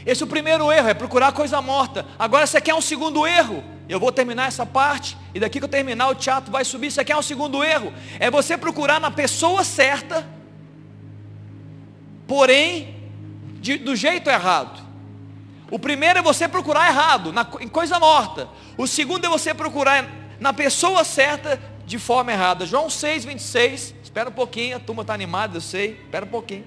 [0.07, 2.07] Esse é o primeiro erro, é procurar coisa morta.
[2.17, 3.65] Agora você quer um segundo erro.
[3.89, 6.93] Eu vou terminar essa parte, e daqui que eu terminar o teatro vai subir.
[6.93, 7.93] Você quer um segundo erro?
[8.21, 10.25] É você procurar na pessoa certa
[12.29, 12.95] porém
[13.61, 14.81] de, do jeito errado.
[15.73, 18.49] O primeiro é você procurar errado, na, em coisa morta.
[18.79, 22.65] O segundo é você procurar na pessoa certa de forma errada.
[22.65, 23.96] João 6, 26.
[24.17, 26.01] Espera um pouquinho, a turma está animada, eu sei.
[26.03, 26.65] Espera um pouquinho.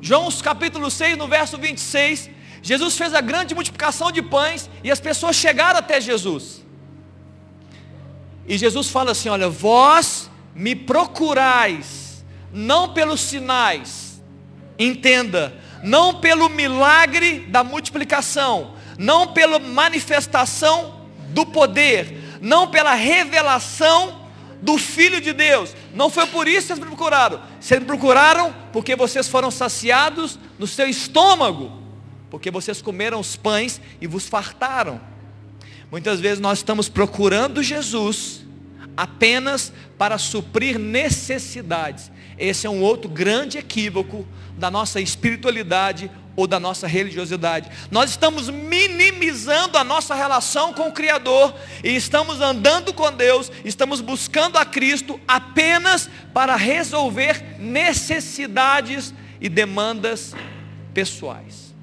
[0.00, 2.30] João capítulo 6, no verso 26.
[2.62, 6.64] Jesus fez a grande multiplicação de pães e as pessoas chegaram até Jesus.
[8.46, 14.22] E Jesus fala assim: Olha, vós me procurais não pelos sinais,
[14.78, 24.28] entenda, não pelo milagre da multiplicação, não pela manifestação do poder, não pela revelação
[24.60, 25.74] do Filho de Deus.
[25.98, 27.42] Não foi por isso que vocês me procuraram.
[27.60, 31.72] Vocês me procuraram porque vocês foram saciados no seu estômago,
[32.30, 35.00] porque vocês comeram os pães e vos fartaram.
[35.90, 38.46] Muitas vezes nós estamos procurando Jesus
[38.96, 42.12] apenas para suprir necessidades.
[42.38, 44.24] Esse é um outro grande equívoco
[44.56, 47.68] da nossa espiritualidade ou da nossa religiosidade.
[47.90, 54.00] Nós estamos minimizando a nossa relação com o Criador e estamos andando com Deus, estamos
[54.00, 60.32] buscando a Cristo apenas para resolver necessidades e demandas
[60.94, 61.74] pessoais.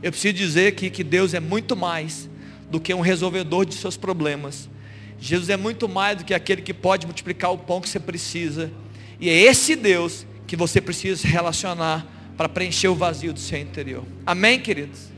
[0.00, 2.30] Eu preciso dizer aqui que Deus é muito mais
[2.70, 4.70] do que um resolvedor de seus problemas.
[5.18, 8.70] Jesus é muito mais do que aquele que pode multiplicar o pão que você precisa
[9.18, 13.58] e é esse Deus que você precisa se relacionar para preencher o vazio do seu
[13.58, 14.04] interior.
[14.24, 15.08] Amém, queridos?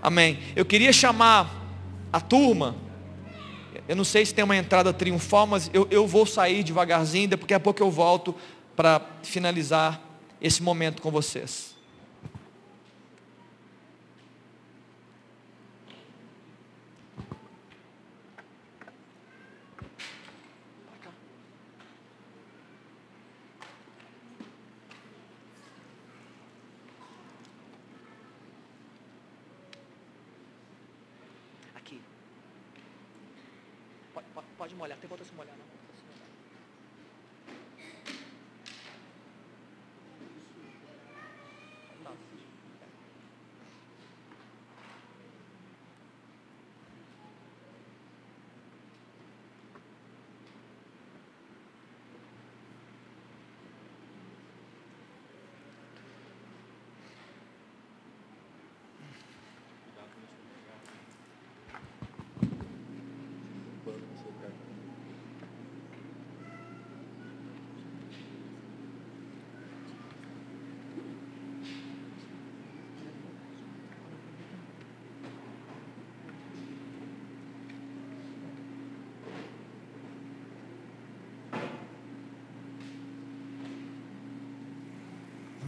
[0.00, 0.38] Amém.
[0.56, 1.54] Eu queria chamar
[2.10, 2.74] a turma.
[3.86, 7.52] Eu não sei se tem uma entrada triunfal, mas eu, eu vou sair devagarzinho, daqui
[7.52, 8.34] a pouco eu volto
[8.74, 10.00] para finalizar
[10.40, 11.69] esse momento com vocês.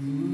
[0.02, 0.31] Mm-hmm.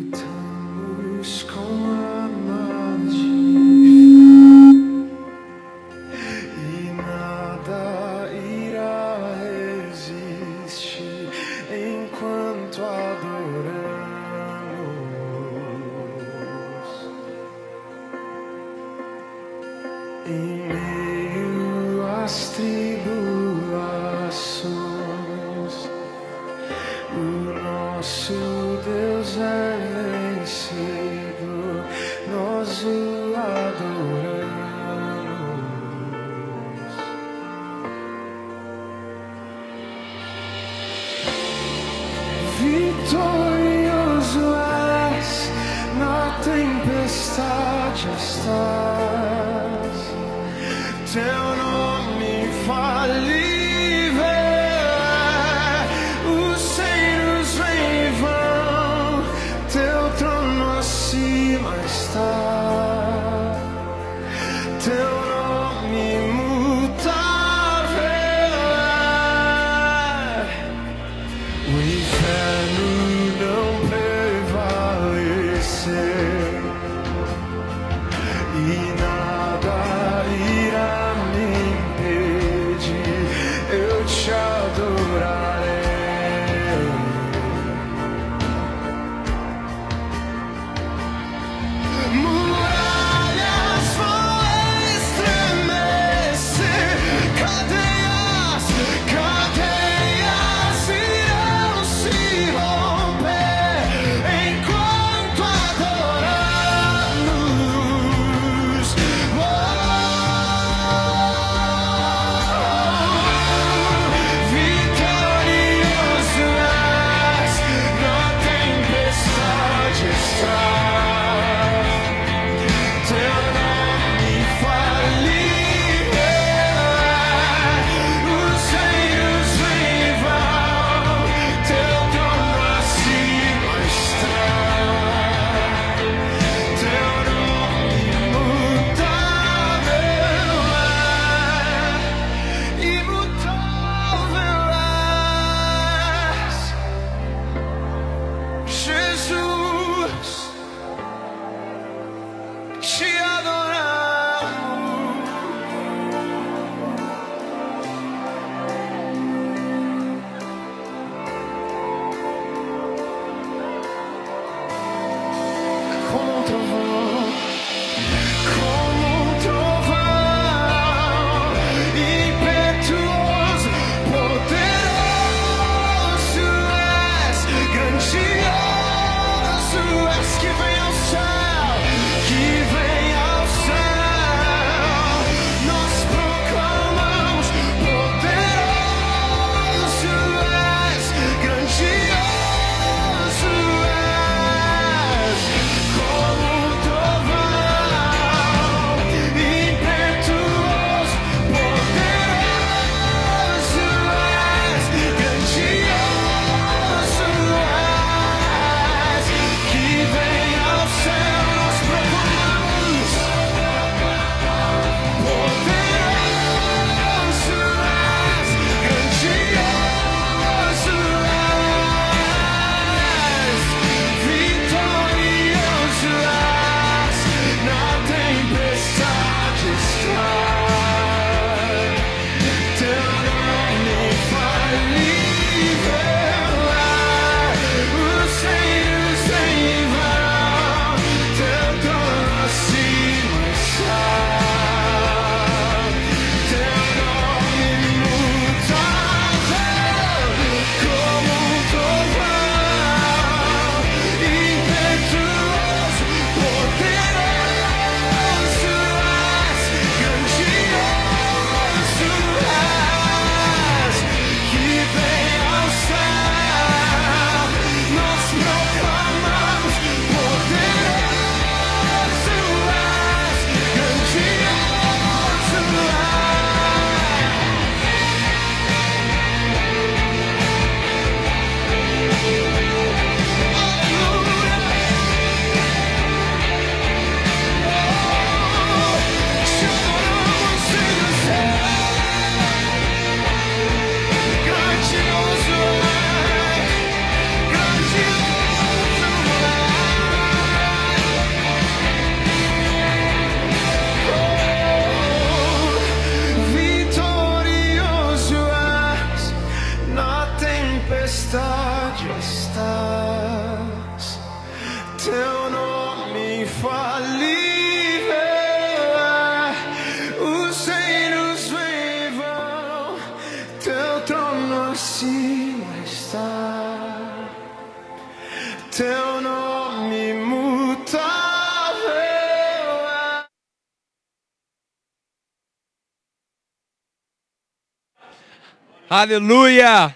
[339.00, 339.94] Aleluia!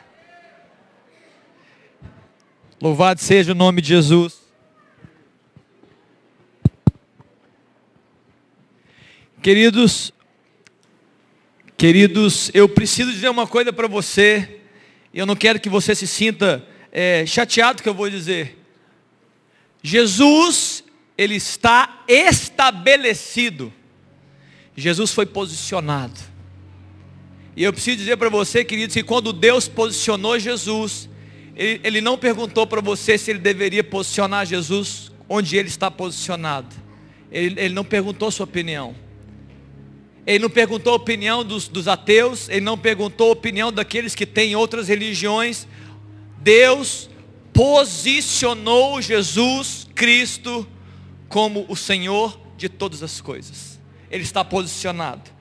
[2.80, 4.40] Louvado seja o nome de Jesus.
[9.42, 10.12] Queridos,
[11.76, 14.60] queridos, eu preciso dizer uma coisa para você,
[15.12, 18.56] e eu não quero que você se sinta é, chateado que eu vou dizer.
[19.82, 20.84] Jesus,
[21.18, 23.72] ele está estabelecido.
[24.76, 26.31] Jesus foi posicionado.
[27.56, 31.08] E eu preciso dizer para você, queridos, que quando Deus posicionou Jesus,
[31.54, 36.74] ele, ele não perguntou para você se ele deveria posicionar Jesus onde ele está posicionado.
[37.30, 38.94] Ele, ele não perguntou sua opinião.
[40.26, 44.24] Ele não perguntou a opinião dos, dos ateus, ele não perguntou a opinião daqueles que
[44.24, 45.66] têm outras religiões.
[46.38, 47.10] Deus
[47.52, 50.66] posicionou Jesus Cristo
[51.28, 53.80] como o Senhor de todas as coisas.
[54.10, 55.31] Ele está posicionado.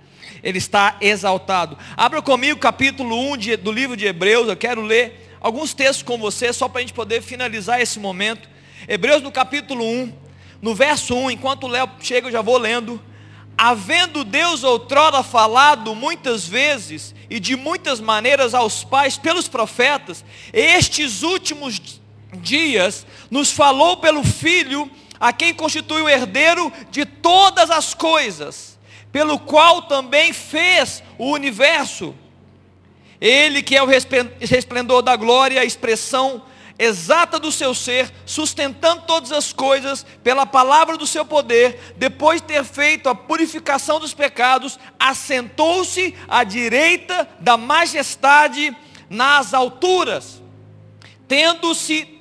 [0.43, 1.77] Ele está exaltado.
[1.95, 4.47] Abra comigo o capítulo 1 de- do livro de Hebreus.
[4.47, 8.49] Eu quero ler alguns textos com você, só para a gente poder finalizar esse momento.
[8.87, 10.13] Hebreus no capítulo 1,
[10.61, 13.01] no verso 1, enquanto o Léo chega, eu já vou lendo.
[13.57, 21.21] Havendo Deus outrora falado muitas vezes e de muitas maneiras aos pais pelos profetas, estes
[21.21, 22.01] últimos
[22.33, 24.89] dias nos falou pelo Filho,
[25.19, 28.70] a quem constitui o herdeiro de todas as coisas,
[29.11, 32.15] pelo qual também fez o universo.
[33.19, 36.43] Ele que é o resplen- resplendor da glória, a expressão
[36.79, 42.47] exata do seu ser, sustentando todas as coisas pela palavra do seu poder, depois de
[42.47, 48.75] ter feito a purificação dos pecados, assentou-se à direita da majestade
[49.07, 50.41] nas alturas,
[51.27, 52.20] tendo-se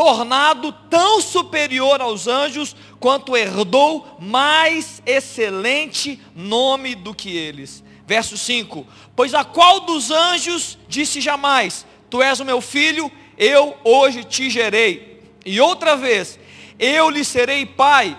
[0.00, 7.84] tornado tão superior aos anjos, quanto herdou mais excelente nome do que eles.
[8.06, 13.76] Verso 5: Pois a qual dos anjos disse jamais: Tu és o meu filho, eu
[13.84, 15.22] hoje te gerei.
[15.44, 16.38] E outra vez:
[16.78, 18.16] Eu lhe serei pai,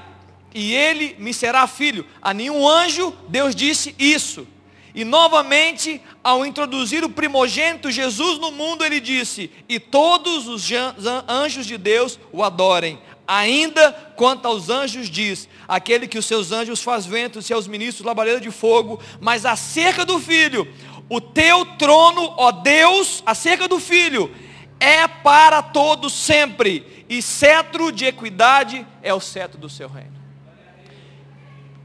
[0.53, 2.05] e ele me será filho.
[2.21, 4.45] A nenhum anjo Deus disse isso.
[4.93, 10.69] E novamente, ao introduzir o primogênito Jesus no mundo, ele disse: E todos os
[11.27, 12.99] anjos de Deus o adorem.
[13.27, 18.05] Ainda quanto aos anjos diz, aquele que os seus anjos faz vento, e seus ministros
[18.05, 20.67] labaredas de fogo, mas acerca do filho,
[21.07, 24.33] o teu trono, ó Deus, acerca do filho,
[24.79, 30.20] é para todos sempre, e cetro de equidade é o cetro do seu reino.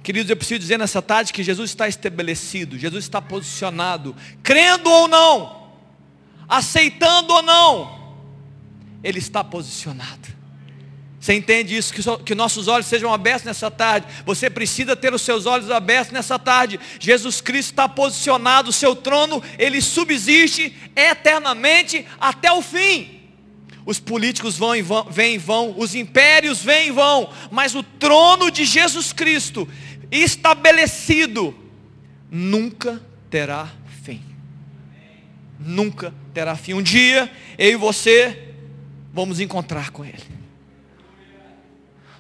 [0.07, 5.09] Queridos, eu preciso dizer nessa tarde que Jesus está estabelecido, Jesus está posicionado, crendo ou
[5.09, 5.69] não,
[6.49, 8.15] aceitando ou não,
[9.03, 10.29] Ele está posicionado.
[11.19, 11.93] Você entende isso?
[11.93, 14.07] Que, só- que nossos olhos sejam abertos nessa tarde.
[14.25, 16.79] Você precisa ter os seus olhos abertos nessa tarde.
[17.01, 23.17] Jesus Cristo está posicionado, o seu trono, ele subsiste eternamente até o fim.
[23.87, 27.85] Os políticos vão e vão, vêm e vão, os impérios vêm e vão, mas o
[27.85, 29.69] trono de Jesus Cristo,
[30.11, 31.55] estabelecido,
[32.31, 33.71] nunca terá
[34.03, 34.23] fim.
[35.59, 36.75] Nunca terá fim.
[36.75, 38.55] Um dia, eu e você
[39.13, 40.37] vamos encontrar com Ele.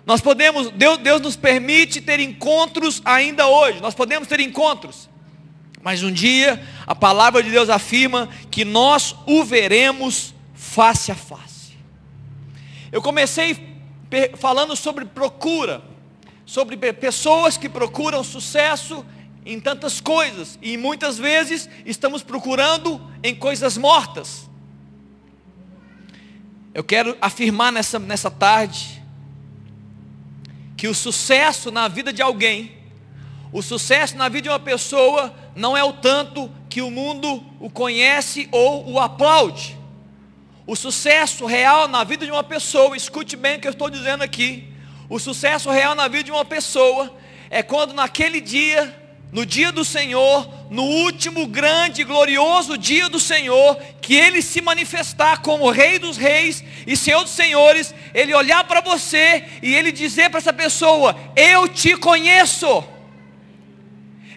[0.06, 3.80] Nós podemos, Deus, Deus nos permite ter encontros ainda hoje.
[3.80, 5.08] Nós podemos ter encontros.
[5.82, 11.76] Mas um dia a palavra de Deus afirma que nós o veremos face a face.
[12.90, 13.56] Eu comecei
[14.36, 15.82] falando sobre procura,
[16.46, 19.04] sobre pe- pessoas que procuram sucesso
[19.44, 24.48] em tantas coisas e muitas vezes estamos procurando em coisas mortas.
[26.72, 29.02] Eu quero afirmar nessa, nessa tarde
[30.76, 32.76] que o sucesso na vida de alguém,
[33.52, 37.70] o sucesso na vida de uma pessoa, não é o tanto que o mundo o
[37.70, 39.76] conhece ou o aplaude.
[40.66, 44.22] O sucesso real na vida de uma pessoa, escute bem o que eu estou dizendo
[44.22, 44.68] aqui.
[45.08, 47.14] O sucesso real na vida de uma pessoa
[47.48, 48.94] é quando naquele dia,
[49.30, 54.60] no dia do Senhor, no último grande e glorioso dia do Senhor, que ele se
[54.60, 59.92] manifestar como Rei dos Reis e Senhor dos Senhores, ele olhar para você e ele
[59.92, 62.84] dizer para essa pessoa: Eu te conheço.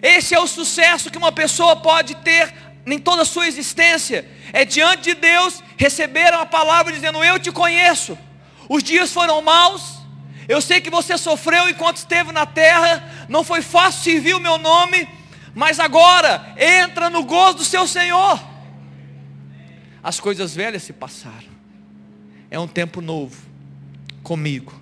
[0.00, 2.54] Esse é o sucesso que uma pessoa pode ter
[2.86, 4.26] em toda a sua existência.
[4.52, 8.16] É diante de Deus receber uma palavra dizendo: Eu te conheço.
[8.68, 9.99] Os dias foram maus.
[10.50, 13.08] Eu sei que você sofreu enquanto esteve na terra.
[13.28, 15.08] Não foi fácil servir o meu nome.
[15.54, 18.36] Mas agora entra no gozo do seu Senhor.
[20.02, 21.46] as coisas velhas se passaram.
[22.50, 23.40] É um tempo novo
[24.24, 24.74] comigo.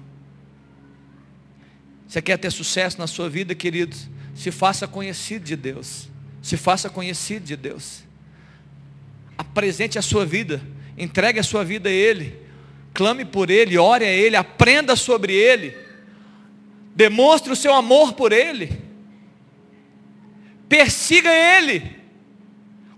[2.09, 4.09] Você quer ter sucesso na sua vida, queridos?
[4.35, 6.09] Se faça conhecido de Deus.
[6.41, 8.05] Se faça conhecido de Deus.
[9.37, 10.63] Apresente a sua vida.
[10.97, 12.48] Entregue a sua vida a Ele.
[12.99, 15.73] Clame por Ele, ore a Ele, aprenda sobre Ele.
[16.97, 18.77] Demonstre o seu amor por Ele.
[20.69, 21.97] Persiga Ele.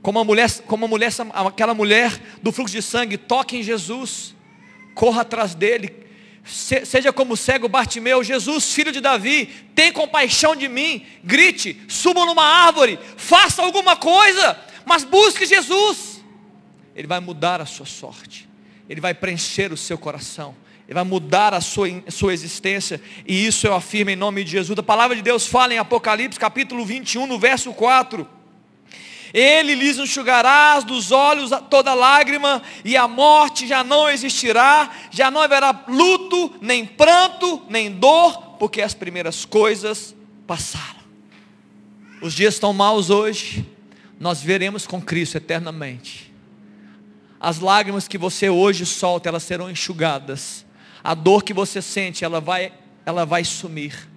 [0.00, 1.12] Como a mulher, como a mulher,
[1.46, 4.34] aquela mulher do fluxo de sangue, toque em Jesus.
[4.94, 5.94] Corra atrás dele.
[6.42, 11.04] seja como o cego Bartimeu, Jesus, filho de Davi, tem compaixão de mim.
[11.22, 16.24] Grite, suba numa árvore, faça alguma coisa, mas busque Jesus.
[16.96, 18.48] Ele vai mudar a sua sorte.
[18.88, 20.54] Ele vai preencher o seu coração.
[20.86, 23.00] Ele vai mudar a sua, a sua existência.
[23.26, 24.76] E isso eu afirmo em nome de Jesus.
[24.78, 28.26] A palavra de Deus fala em Apocalipse capítulo 21, no verso 4.
[29.32, 35.40] Ele lhes enxugará dos olhos toda lágrima, e a morte já não existirá, já não
[35.40, 40.14] haverá luto, nem pranto, nem dor, porque as primeiras coisas
[40.46, 41.00] passaram.
[42.20, 43.64] Os dias estão maus hoje,
[44.18, 46.29] nós veremos com Cristo eternamente.
[47.40, 50.66] As lágrimas que você hoje solta, elas serão enxugadas.
[51.02, 52.70] A dor que você sente, ela vai,
[53.06, 54.08] ela vai sumir.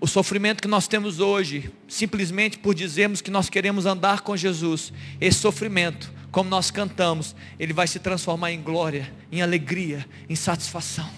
[0.00, 4.92] O sofrimento que nós temos hoje, simplesmente por dizermos que nós queremos andar com Jesus,
[5.20, 11.08] esse sofrimento, como nós cantamos, ele vai se transformar em glória, em alegria, em satisfação.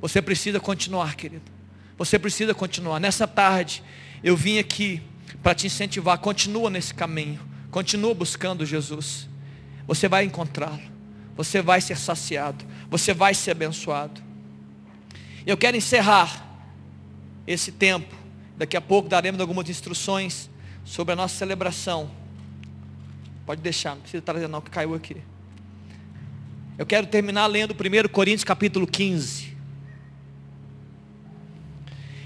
[0.00, 1.50] Você precisa continuar, querido.
[1.96, 2.98] Você precisa continuar.
[2.98, 3.82] Nessa tarde,
[4.22, 5.00] eu vim aqui
[5.42, 6.18] para te incentivar.
[6.18, 7.40] Continua nesse caminho.
[7.70, 9.28] Continua buscando Jesus.
[9.86, 10.82] Você vai encontrá-lo.
[11.36, 12.64] Você vai ser saciado.
[12.90, 14.20] Você vai ser abençoado.
[15.46, 16.44] Eu quero encerrar
[17.46, 18.14] esse tempo.
[18.56, 20.50] Daqui a pouco daremos algumas instruções
[20.84, 22.10] sobre a nossa celebração.
[23.44, 25.16] Pode deixar, não precisa trazer não, que caiu aqui.
[26.76, 29.45] Eu quero terminar lendo 1 Coríntios capítulo 15.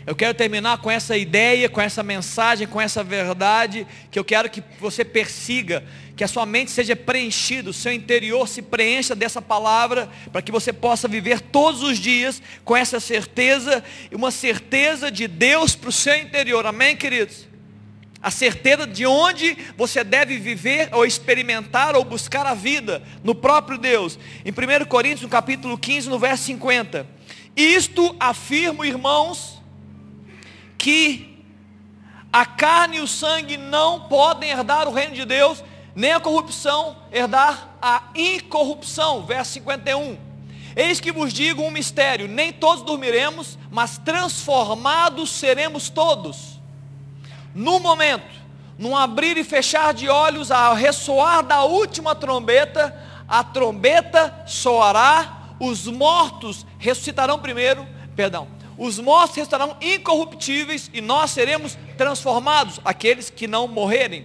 [0.07, 4.49] Eu quero terminar com essa ideia, com essa mensagem, com essa verdade, que eu quero
[4.49, 5.85] que você persiga,
[6.17, 10.51] que a sua mente seja preenchida, o seu interior se preencha dessa palavra, para que
[10.51, 15.91] você possa viver todos os dias com essa certeza, e uma certeza de Deus para
[15.91, 17.47] o seu interior, amém, queridos?
[18.23, 23.79] A certeza de onde você deve viver, ou experimentar, ou buscar a vida, no próprio
[23.79, 24.19] Deus.
[24.45, 27.07] Em 1 Coríntios, no capítulo 15, no verso 50.
[27.57, 29.60] Isto afirmo, irmãos,
[30.81, 31.45] que
[32.33, 35.63] a carne e o sangue não podem herdar o reino de Deus,
[35.95, 39.27] nem a corrupção herdar a incorrupção.
[39.27, 40.17] Verso 51.
[40.75, 46.59] Eis que vos digo um mistério: nem todos dormiremos, mas transformados seremos todos.
[47.55, 48.41] No momento,
[48.79, 55.87] num abrir e fechar de olhos, ao ressoar da última trombeta, a trombeta soará, os
[55.87, 58.49] mortos ressuscitarão primeiro, perdão,
[58.81, 64.25] os mortos estarão incorruptíveis e nós seremos transformados, aqueles que não morrerem.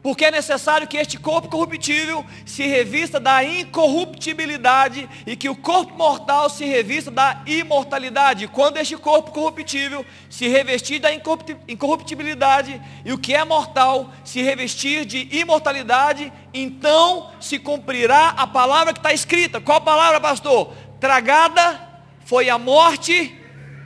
[0.00, 5.94] Porque é necessário que este corpo corruptível se revista da incorruptibilidade e que o corpo
[5.94, 8.46] mortal se revista da imortalidade.
[8.46, 15.04] Quando este corpo corruptível se revestir da incorruptibilidade e o que é mortal se revestir
[15.04, 19.60] de imortalidade, então se cumprirá a palavra que está escrita.
[19.60, 20.72] Qual palavra, pastor?
[21.00, 21.88] Tragada
[22.24, 23.39] foi a morte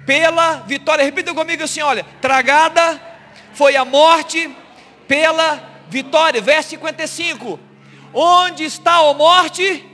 [0.07, 1.05] pela vitória.
[1.05, 3.01] Repita comigo assim: olha, tragada
[3.53, 4.51] foi a morte
[5.07, 6.41] pela vitória.
[6.41, 7.59] Verso 55.
[8.13, 9.85] Onde está a morte?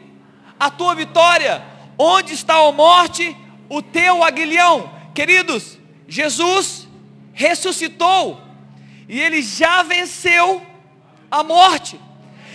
[0.59, 1.63] A tua vitória.
[1.99, 3.37] Onde está a morte?
[3.69, 4.91] O teu aguilhão.
[5.15, 6.89] Queridos, Jesus
[7.33, 8.41] ressuscitou
[9.09, 10.65] e ele já venceu
[11.31, 11.99] a morte.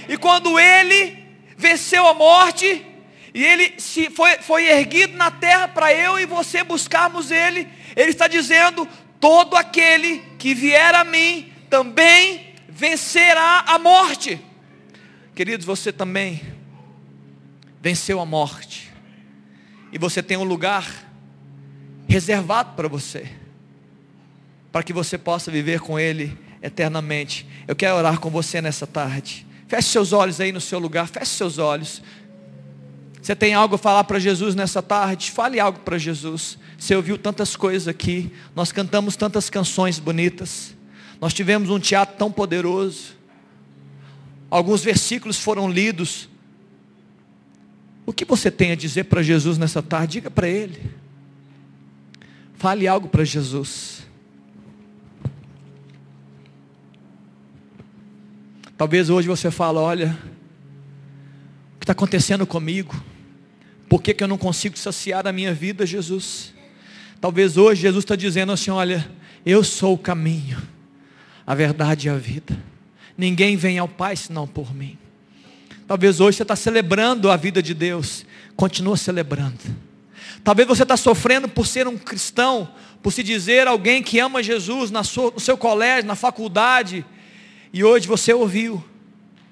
[0.08, 1.18] E quando ele
[1.58, 2.86] venceu a morte,
[3.36, 7.68] e ele se foi, foi erguido na terra para eu e você buscarmos ele.
[7.94, 8.88] Ele está dizendo:
[9.20, 14.40] todo aquele que vier a mim também vencerá a morte.
[15.36, 16.42] Queridos, você também
[17.82, 18.90] venceu a morte.
[19.92, 20.90] E você tem um lugar
[22.08, 23.30] reservado para você.
[24.72, 27.46] Para que você possa viver com Ele eternamente.
[27.68, 29.46] Eu quero orar com você nessa tarde.
[29.68, 31.10] Feche seus olhos aí no seu lugar.
[31.10, 32.02] Feche seus olhos.
[33.26, 35.32] Você tem algo a falar para Jesus nessa tarde?
[35.32, 36.60] Fale algo para Jesus.
[36.78, 38.32] Você ouviu tantas coisas aqui.
[38.56, 40.76] Nós cantamos tantas canções bonitas.
[41.20, 43.16] Nós tivemos um teatro tão poderoso.
[44.48, 46.30] Alguns versículos foram lidos.
[48.06, 50.14] O que você tem a dizer para Jesus nessa tarde?
[50.14, 50.92] Diga para Ele.
[52.54, 54.06] Fale algo para Jesus.
[58.78, 60.16] Talvez hoje você fale, olha,
[61.82, 62.96] está acontecendo comigo?
[63.88, 66.54] Por que, que eu não consigo saciar a minha vida, Jesus?
[67.22, 69.10] Talvez hoje Jesus está dizendo assim: olha,
[69.46, 70.62] eu sou o caminho,
[71.46, 72.58] a verdade e a vida.
[73.18, 74.98] Ninguém vem ao Pai senão por mim.
[75.88, 78.26] Talvez hoje você está celebrando a vida de Deus.
[78.56, 79.60] Continua celebrando.
[80.44, 82.70] Talvez você está sofrendo por ser um cristão,
[83.02, 87.06] por se dizer alguém que ama Jesus na sua, no seu colégio, na faculdade.
[87.72, 88.84] E hoje você ouviu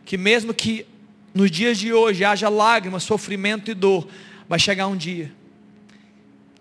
[0.06, 0.86] que mesmo que
[1.34, 4.08] nos dias de hoje haja lágrimas, sofrimento e dor,
[4.48, 5.32] vai chegar um dia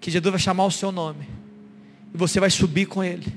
[0.02, 1.28] que Jesus vai chamar o seu nome.
[2.12, 3.32] E você vai subir com Ele.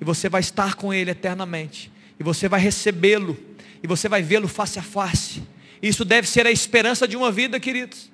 [0.00, 1.92] E você vai estar com Ele eternamente.
[2.18, 3.36] E você vai recebê-lo.
[3.82, 5.42] E você vai vê-lo face a face.
[5.82, 8.10] Isso deve ser a esperança de uma vida, queridos.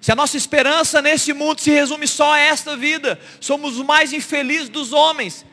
[0.00, 4.14] Se a nossa esperança nesse mundo se resume só a esta vida, somos os mais
[4.14, 5.44] infelizes dos homens.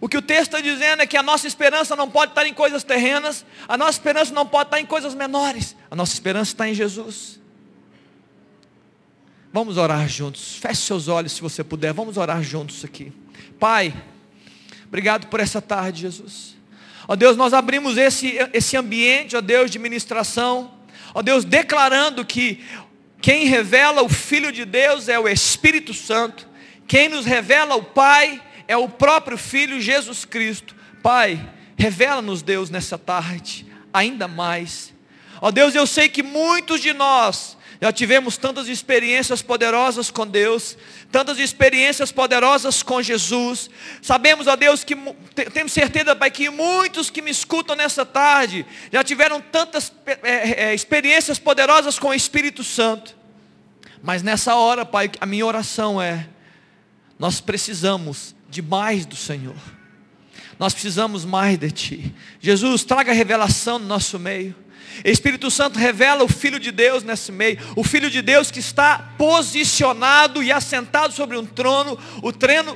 [0.00, 2.54] O que o texto está dizendo é que a nossa esperança não pode estar em
[2.54, 6.68] coisas terrenas, a nossa esperança não pode estar em coisas menores, a nossa esperança está
[6.68, 7.40] em Jesus.
[9.52, 13.12] Vamos orar juntos, feche seus olhos se você puder, vamos orar juntos aqui.
[13.58, 13.94] Pai,
[14.86, 16.56] obrigado por essa tarde, Jesus.
[17.08, 20.74] Ó Deus, nós abrimos esse, esse ambiente, ó Deus, de ministração.
[21.14, 22.62] Ó Deus, declarando que
[23.20, 26.46] quem revela o Filho de Deus é o Espírito Santo.
[26.86, 30.76] Quem nos revela o Pai é o próprio Filho Jesus Cristo.
[31.02, 31.40] Pai,
[31.76, 34.92] revela-nos, Deus, nessa tarde, ainda mais.
[35.40, 40.76] Ó Deus, eu sei que muitos de nós já tivemos tantas experiências poderosas com Deus,
[41.12, 43.70] tantas experiências poderosas com Jesus.
[44.02, 44.96] Sabemos, ó Deus, que
[45.54, 49.92] temos certeza, Pai, que muitos que me escutam nessa tarde já tiveram tantas
[50.24, 53.16] é, é, experiências poderosas com o Espírito Santo.
[54.02, 56.28] Mas nessa hora, Pai, a minha oração é:
[57.16, 59.56] nós precisamos de mais do Senhor.
[60.58, 62.14] Nós precisamos mais de Ti.
[62.40, 64.54] Jesus, traga revelação no nosso meio.
[65.04, 69.14] Espírito Santo revela o Filho de Deus nesse meio, o Filho de Deus que está
[69.16, 72.28] posicionado e assentado sobre um trono, o,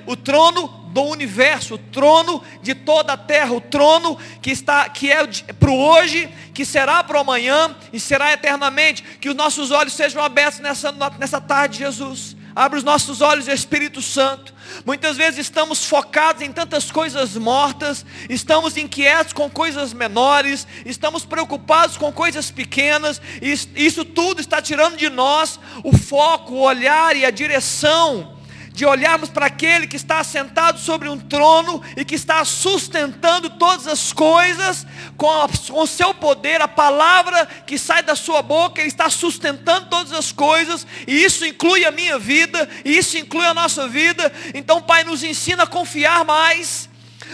[0.07, 5.11] o trono do universo, o trono de toda a terra, o trono que está, que
[5.11, 5.27] é
[5.59, 9.03] para o hoje, que será para o amanhã e será eternamente.
[9.21, 12.37] Que os nossos olhos sejam abertos nessa, nessa tarde, Jesus.
[12.55, 14.53] Abre os nossos olhos, Espírito Santo.
[14.85, 21.97] Muitas vezes estamos focados em tantas coisas mortas, estamos inquietos com coisas menores, estamos preocupados
[21.97, 27.25] com coisas pequenas, e isso tudo está tirando de nós o foco, o olhar e
[27.25, 28.32] a direção
[28.73, 33.87] de olharmos para aquele que está assentado sobre um trono e que está sustentando todas
[33.87, 38.81] as coisas com, a, com o seu poder, a palavra que sai da sua boca,
[38.81, 43.47] ele está sustentando todas as coisas, e isso inclui a minha vida, e isso inclui
[43.47, 44.33] a nossa vida.
[44.55, 46.89] Então, Pai, nos ensina a confiar mais,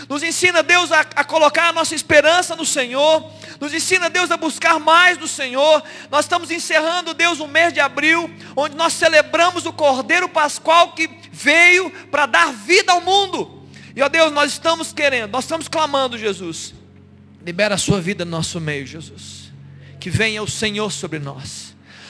[0.09, 4.37] nos ensina, Deus, a, a colocar a nossa esperança no Senhor, nos ensina, Deus, a
[4.37, 5.83] buscar mais do Senhor.
[6.11, 11.09] Nós estamos encerrando, Deus, o mês de abril, onde nós celebramos o Cordeiro Pascual que
[11.39, 13.63] veio para dar vida ao mundo.
[13.95, 16.75] E ó Deus, nós estamos querendo, nós estamos clamando, Jesus.
[17.45, 19.53] Libera a sua vida no nosso meio, Jesus.
[20.01, 21.68] Que venha o Senhor sobre nós.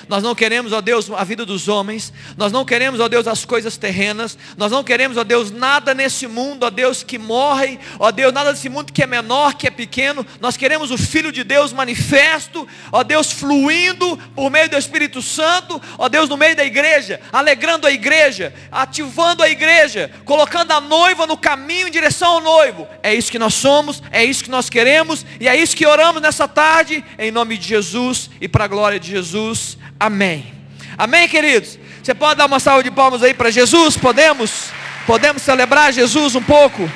[0.08, 2.12] Nós não queremos, ó Deus, a vida dos homens.
[2.36, 4.38] Nós não queremos, ó Deus, as coisas terrenas.
[4.56, 7.78] Nós não queremos, ó Deus, nada nesse mundo, ó Deus, que morre.
[7.98, 10.24] Ó Deus, nada nesse mundo que é menor, que é pequeno.
[10.40, 15.80] Nós queremos o Filho de Deus manifesto, ó Deus, fluindo por meio do Espírito Santo,
[15.98, 21.26] ó Deus, no meio da igreja, alegrando a igreja, ativando a igreja, colocando a noiva
[21.26, 22.88] no caminho em direção ao noivo.
[23.02, 26.22] É isso que nós somos, é isso que nós queremos e é isso que oramos
[26.22, 29.78] nessa tarde, em nome de Jesus e para a glória de Jesus.
[29.98, 30.52] Amém.
[30.96, 31.78] Amém, queridos?
[32.02, 33.96] Você pode dar uma salva de palmas aí para Jesus?
[33.96, 34.70] Podemos?
[35.06, 36.90] Podemos celebrar Jesus um pouco?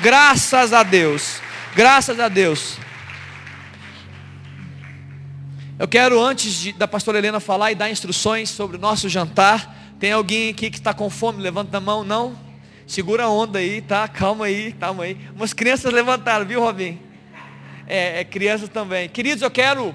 [0.00, 1.40] Graças a Deus.
[1.74, 2.76] Graças a Deus.
[5.78, 9.74] Eu quero, antes de, da pastora Helena falar e dar instruções sobre o nosso jantar,
[9.98, 11.42] tem alguém aqui que está com fome?
[11.42, 12.38] Levanta a mão, não?
[12.86, 14.06] Segura a onda aí, tá?
[14.08, 15.16] Calma aí, calma aí.
[15.34, 16.98] Umas crianças levantaram, viu, Robin?
[17.86, 19.08] É, é crianças também.
[19.08, 19.94] Queridos, eu quero,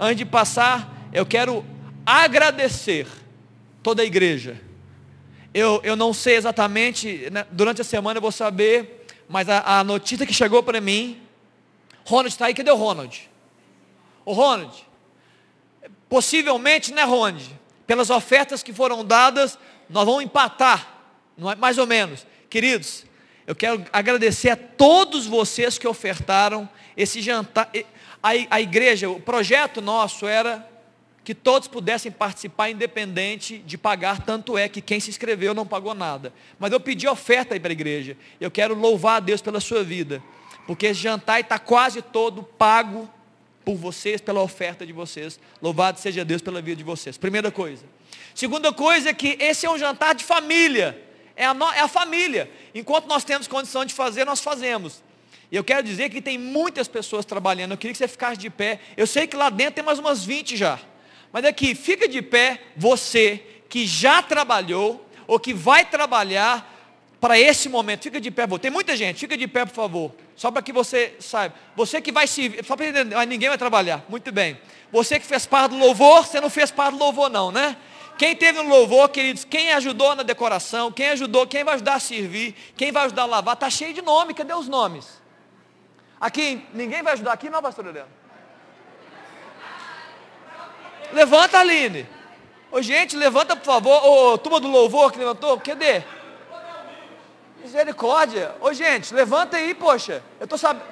[0.00, 1.64] antes de passar, eu quero
[2.06, 3.06] agradecer
[3.82, 4.58] toda a igreja.
[5.52, 9.84] Eu, eu não sei exatamente, né, durante a semana eu vou saber, mas a, a
[9.84, 11.20] notícia que chegou para mim,
[12.04, 13.28] Ronald está aí, cadê o Ronald?
[14.24, 14.74] O Ronald,
[16.08, 17.44] possivelmente, né Ronald,
[17.86, 21.02] pelas ofertas que foram dadas, nós vamos empatar,
[21.38, 22.26] é, mais ou menos.
[22.48, 23.04] Queridos,
[23.46, 27.68] eu quero agradecer a todos vocês que ofertaram esse jantar.
[28.22, 30.68] A, a igreja, o projeto nosso era
[31.22, 35.94] que todos pudessem participar independente de pagar, tanto é que quem se inscreveu não pagou
[35.94, 36.32] nada.
[36.58, 38.16] Mas eu pedi oferta aí para a igreja.
[38.40, 40.22] Eu quero louvar a Deus pela sua vida,
[40.66, 43.08] porque esse jantar está quase todo pago
[43.64, 45.38] por vocês, pela oferta de vocês.
[45.60, 47.16] Louvado seja Deus pela vida de vocês.
[47.16, 47.84] Primeira coisa.
[48.34, 51.00] Segunda coisa é que esse é um jantar de família.
[51.36, 52.50] É a, no, é a família.
[52.74, 55.02] Enquanto nós temos condição de fazer, nós fazemos.
[55.50, 57.72] E eu quero dizer que tem muitas pessoas trabalhando.
[57.72, 58.80] Eu queria que você ficasse de pé.
[58.96, 60.78] Eu sei que lá dentro tem mais umas 20 já.
[61.32, 66.68] Mas aqui, fica de pé, você que já trabalhou ou que vai trabalhar
[67.20, 68.04] para esse momento.
[68.04, 70.12] Fica de pé, tem muita gente, fica de pé, por favor.
[70.34, 71.54] Só para que você saiba.
[71.76, 72.60] Você que vai se.
[72.64, 74.04] Só para entender, ninguém vai trabalhar.
[74.08, 74.58] Muito bem.
[74.90, 77.76] Você que fez parte do louvor, você não fez parte do louvor, não, né?
[78.16, 82.00] Quem teve no louvor, queridos, quem ajudou na decoração, quem ajudou, quem vai ajudar a
[82.00, 85.20] servir, quem vai ajudar a lavar, está cheio de nome, cadê os nomes?
[86.20, 88.08] Aqui, ninguém vai ajudar aqui, não, pastor Helena?
[91.12, 92.06] Levanta, Aline.
[92.70, 94.06] Ô, gente, levanta, por favor.
[94.06, 96.02] Ô, turma do louvor que levantou, cadê?
[97.62, 98.54] Misericórdia.
[98.60, 100.22] Ô, gente, levanta aí, poxa.
[100.38, 100.84] Eu tô sabendo.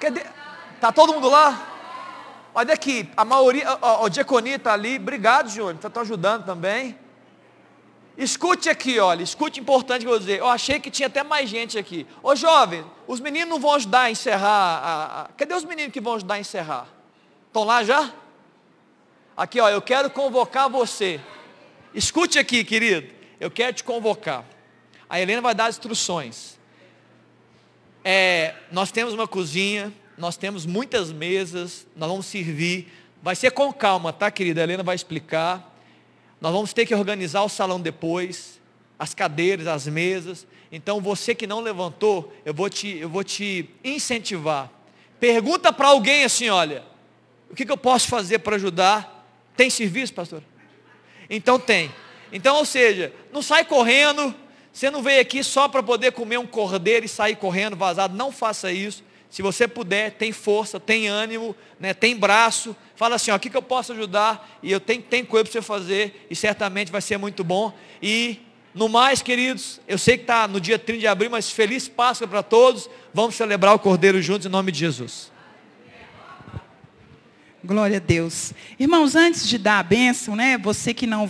[0.00, 0.24] Cadê?
[0.80, 1.66] Tá todo mundo lá?
[2.54, 4.96] Olha aqui, a maioria, ó, o Diaconia está ali.
[4.96, 5.76] Obrigado, Júnior.
[5.80, 6.98] Você está ajudando também.
[8.18, 10.40] Escute aqui, olha, escute importante que eu vou dizer.
[10.40, 12.04] Eu achei que tinha até mais gente aqui.
[12.20, 14.50] Ô jovem, os meninos não vão ajudar a encerrar.
[14.50, 15.28] A, a...
[15.36, 16.88] Cadê os meninos que vão ajudar a encerrar?
[17.46, 18.12] Estão lá já?
[19.36, 21.20] Aqui, ó, eu quero convocar você.
[21.94, 23.08] Escute aqui, querido.
[23.38, 24.44] Eu quero te convocar.
[25.08, 26.58] A Helena vai dar as instruções.
[28.02, 32.92] É, nós temos uma cozinha, nós temos muitas mesas, nós vamos servir.
[33.22, 34.60] Vai ser com calma, tá, querida?
[34.60, 35.77] A Helena vai explicar.
[36.40, 38.60] Nós vamos ter que organizar o salão depois,
[38.98, 40.46] as cadeiras, as mesas.
[40.70, 44.70] Então, você que não levantou, eu vou te, eu vou te incentivar.
[45.18, 46.84] Pergunta para alguém assim, olha,
[47.50, 49.26] o que, que eu posso fazer para ajudar?
[49.56, 50.42] Tem serviço, pastor?
[51.28, 51.92] Então tem.
[52.32, 54.34] Então, ou seja, não sai correndo.
[54.72, 58.16] Você não veio aqui só para poder comer um cordeiro e sair correndo vazado.
[58.16, 59.02] Não faça isso.
[59.28, 62.76] Se você puder, tem força, tem ânimo, né, tem braço.
[62.98, 64.58] Fala assim, ó, o que, que eu posso ajudar?
[64.60, 66.26] E eu tenho, tenho coisa para você fazer.
[66.28, 67.72] E certamente vai ser muito bom.
[68.02, 68.40] E
[68.74, 72.26] no mais, queridos, eu sei que está no dia 30 de abril, mas feliz Páscoa
[72.26, 72.90] para todos.
[73.14, 75.30] Vamos celebrar o Cordeiro juntos em nome de Jesus.
[77.64, 78.52] Glória a Deus.
[78.80, 80.58] Irmãos, antes de dar a bênção, né?
[80.58, 81.24] Você que não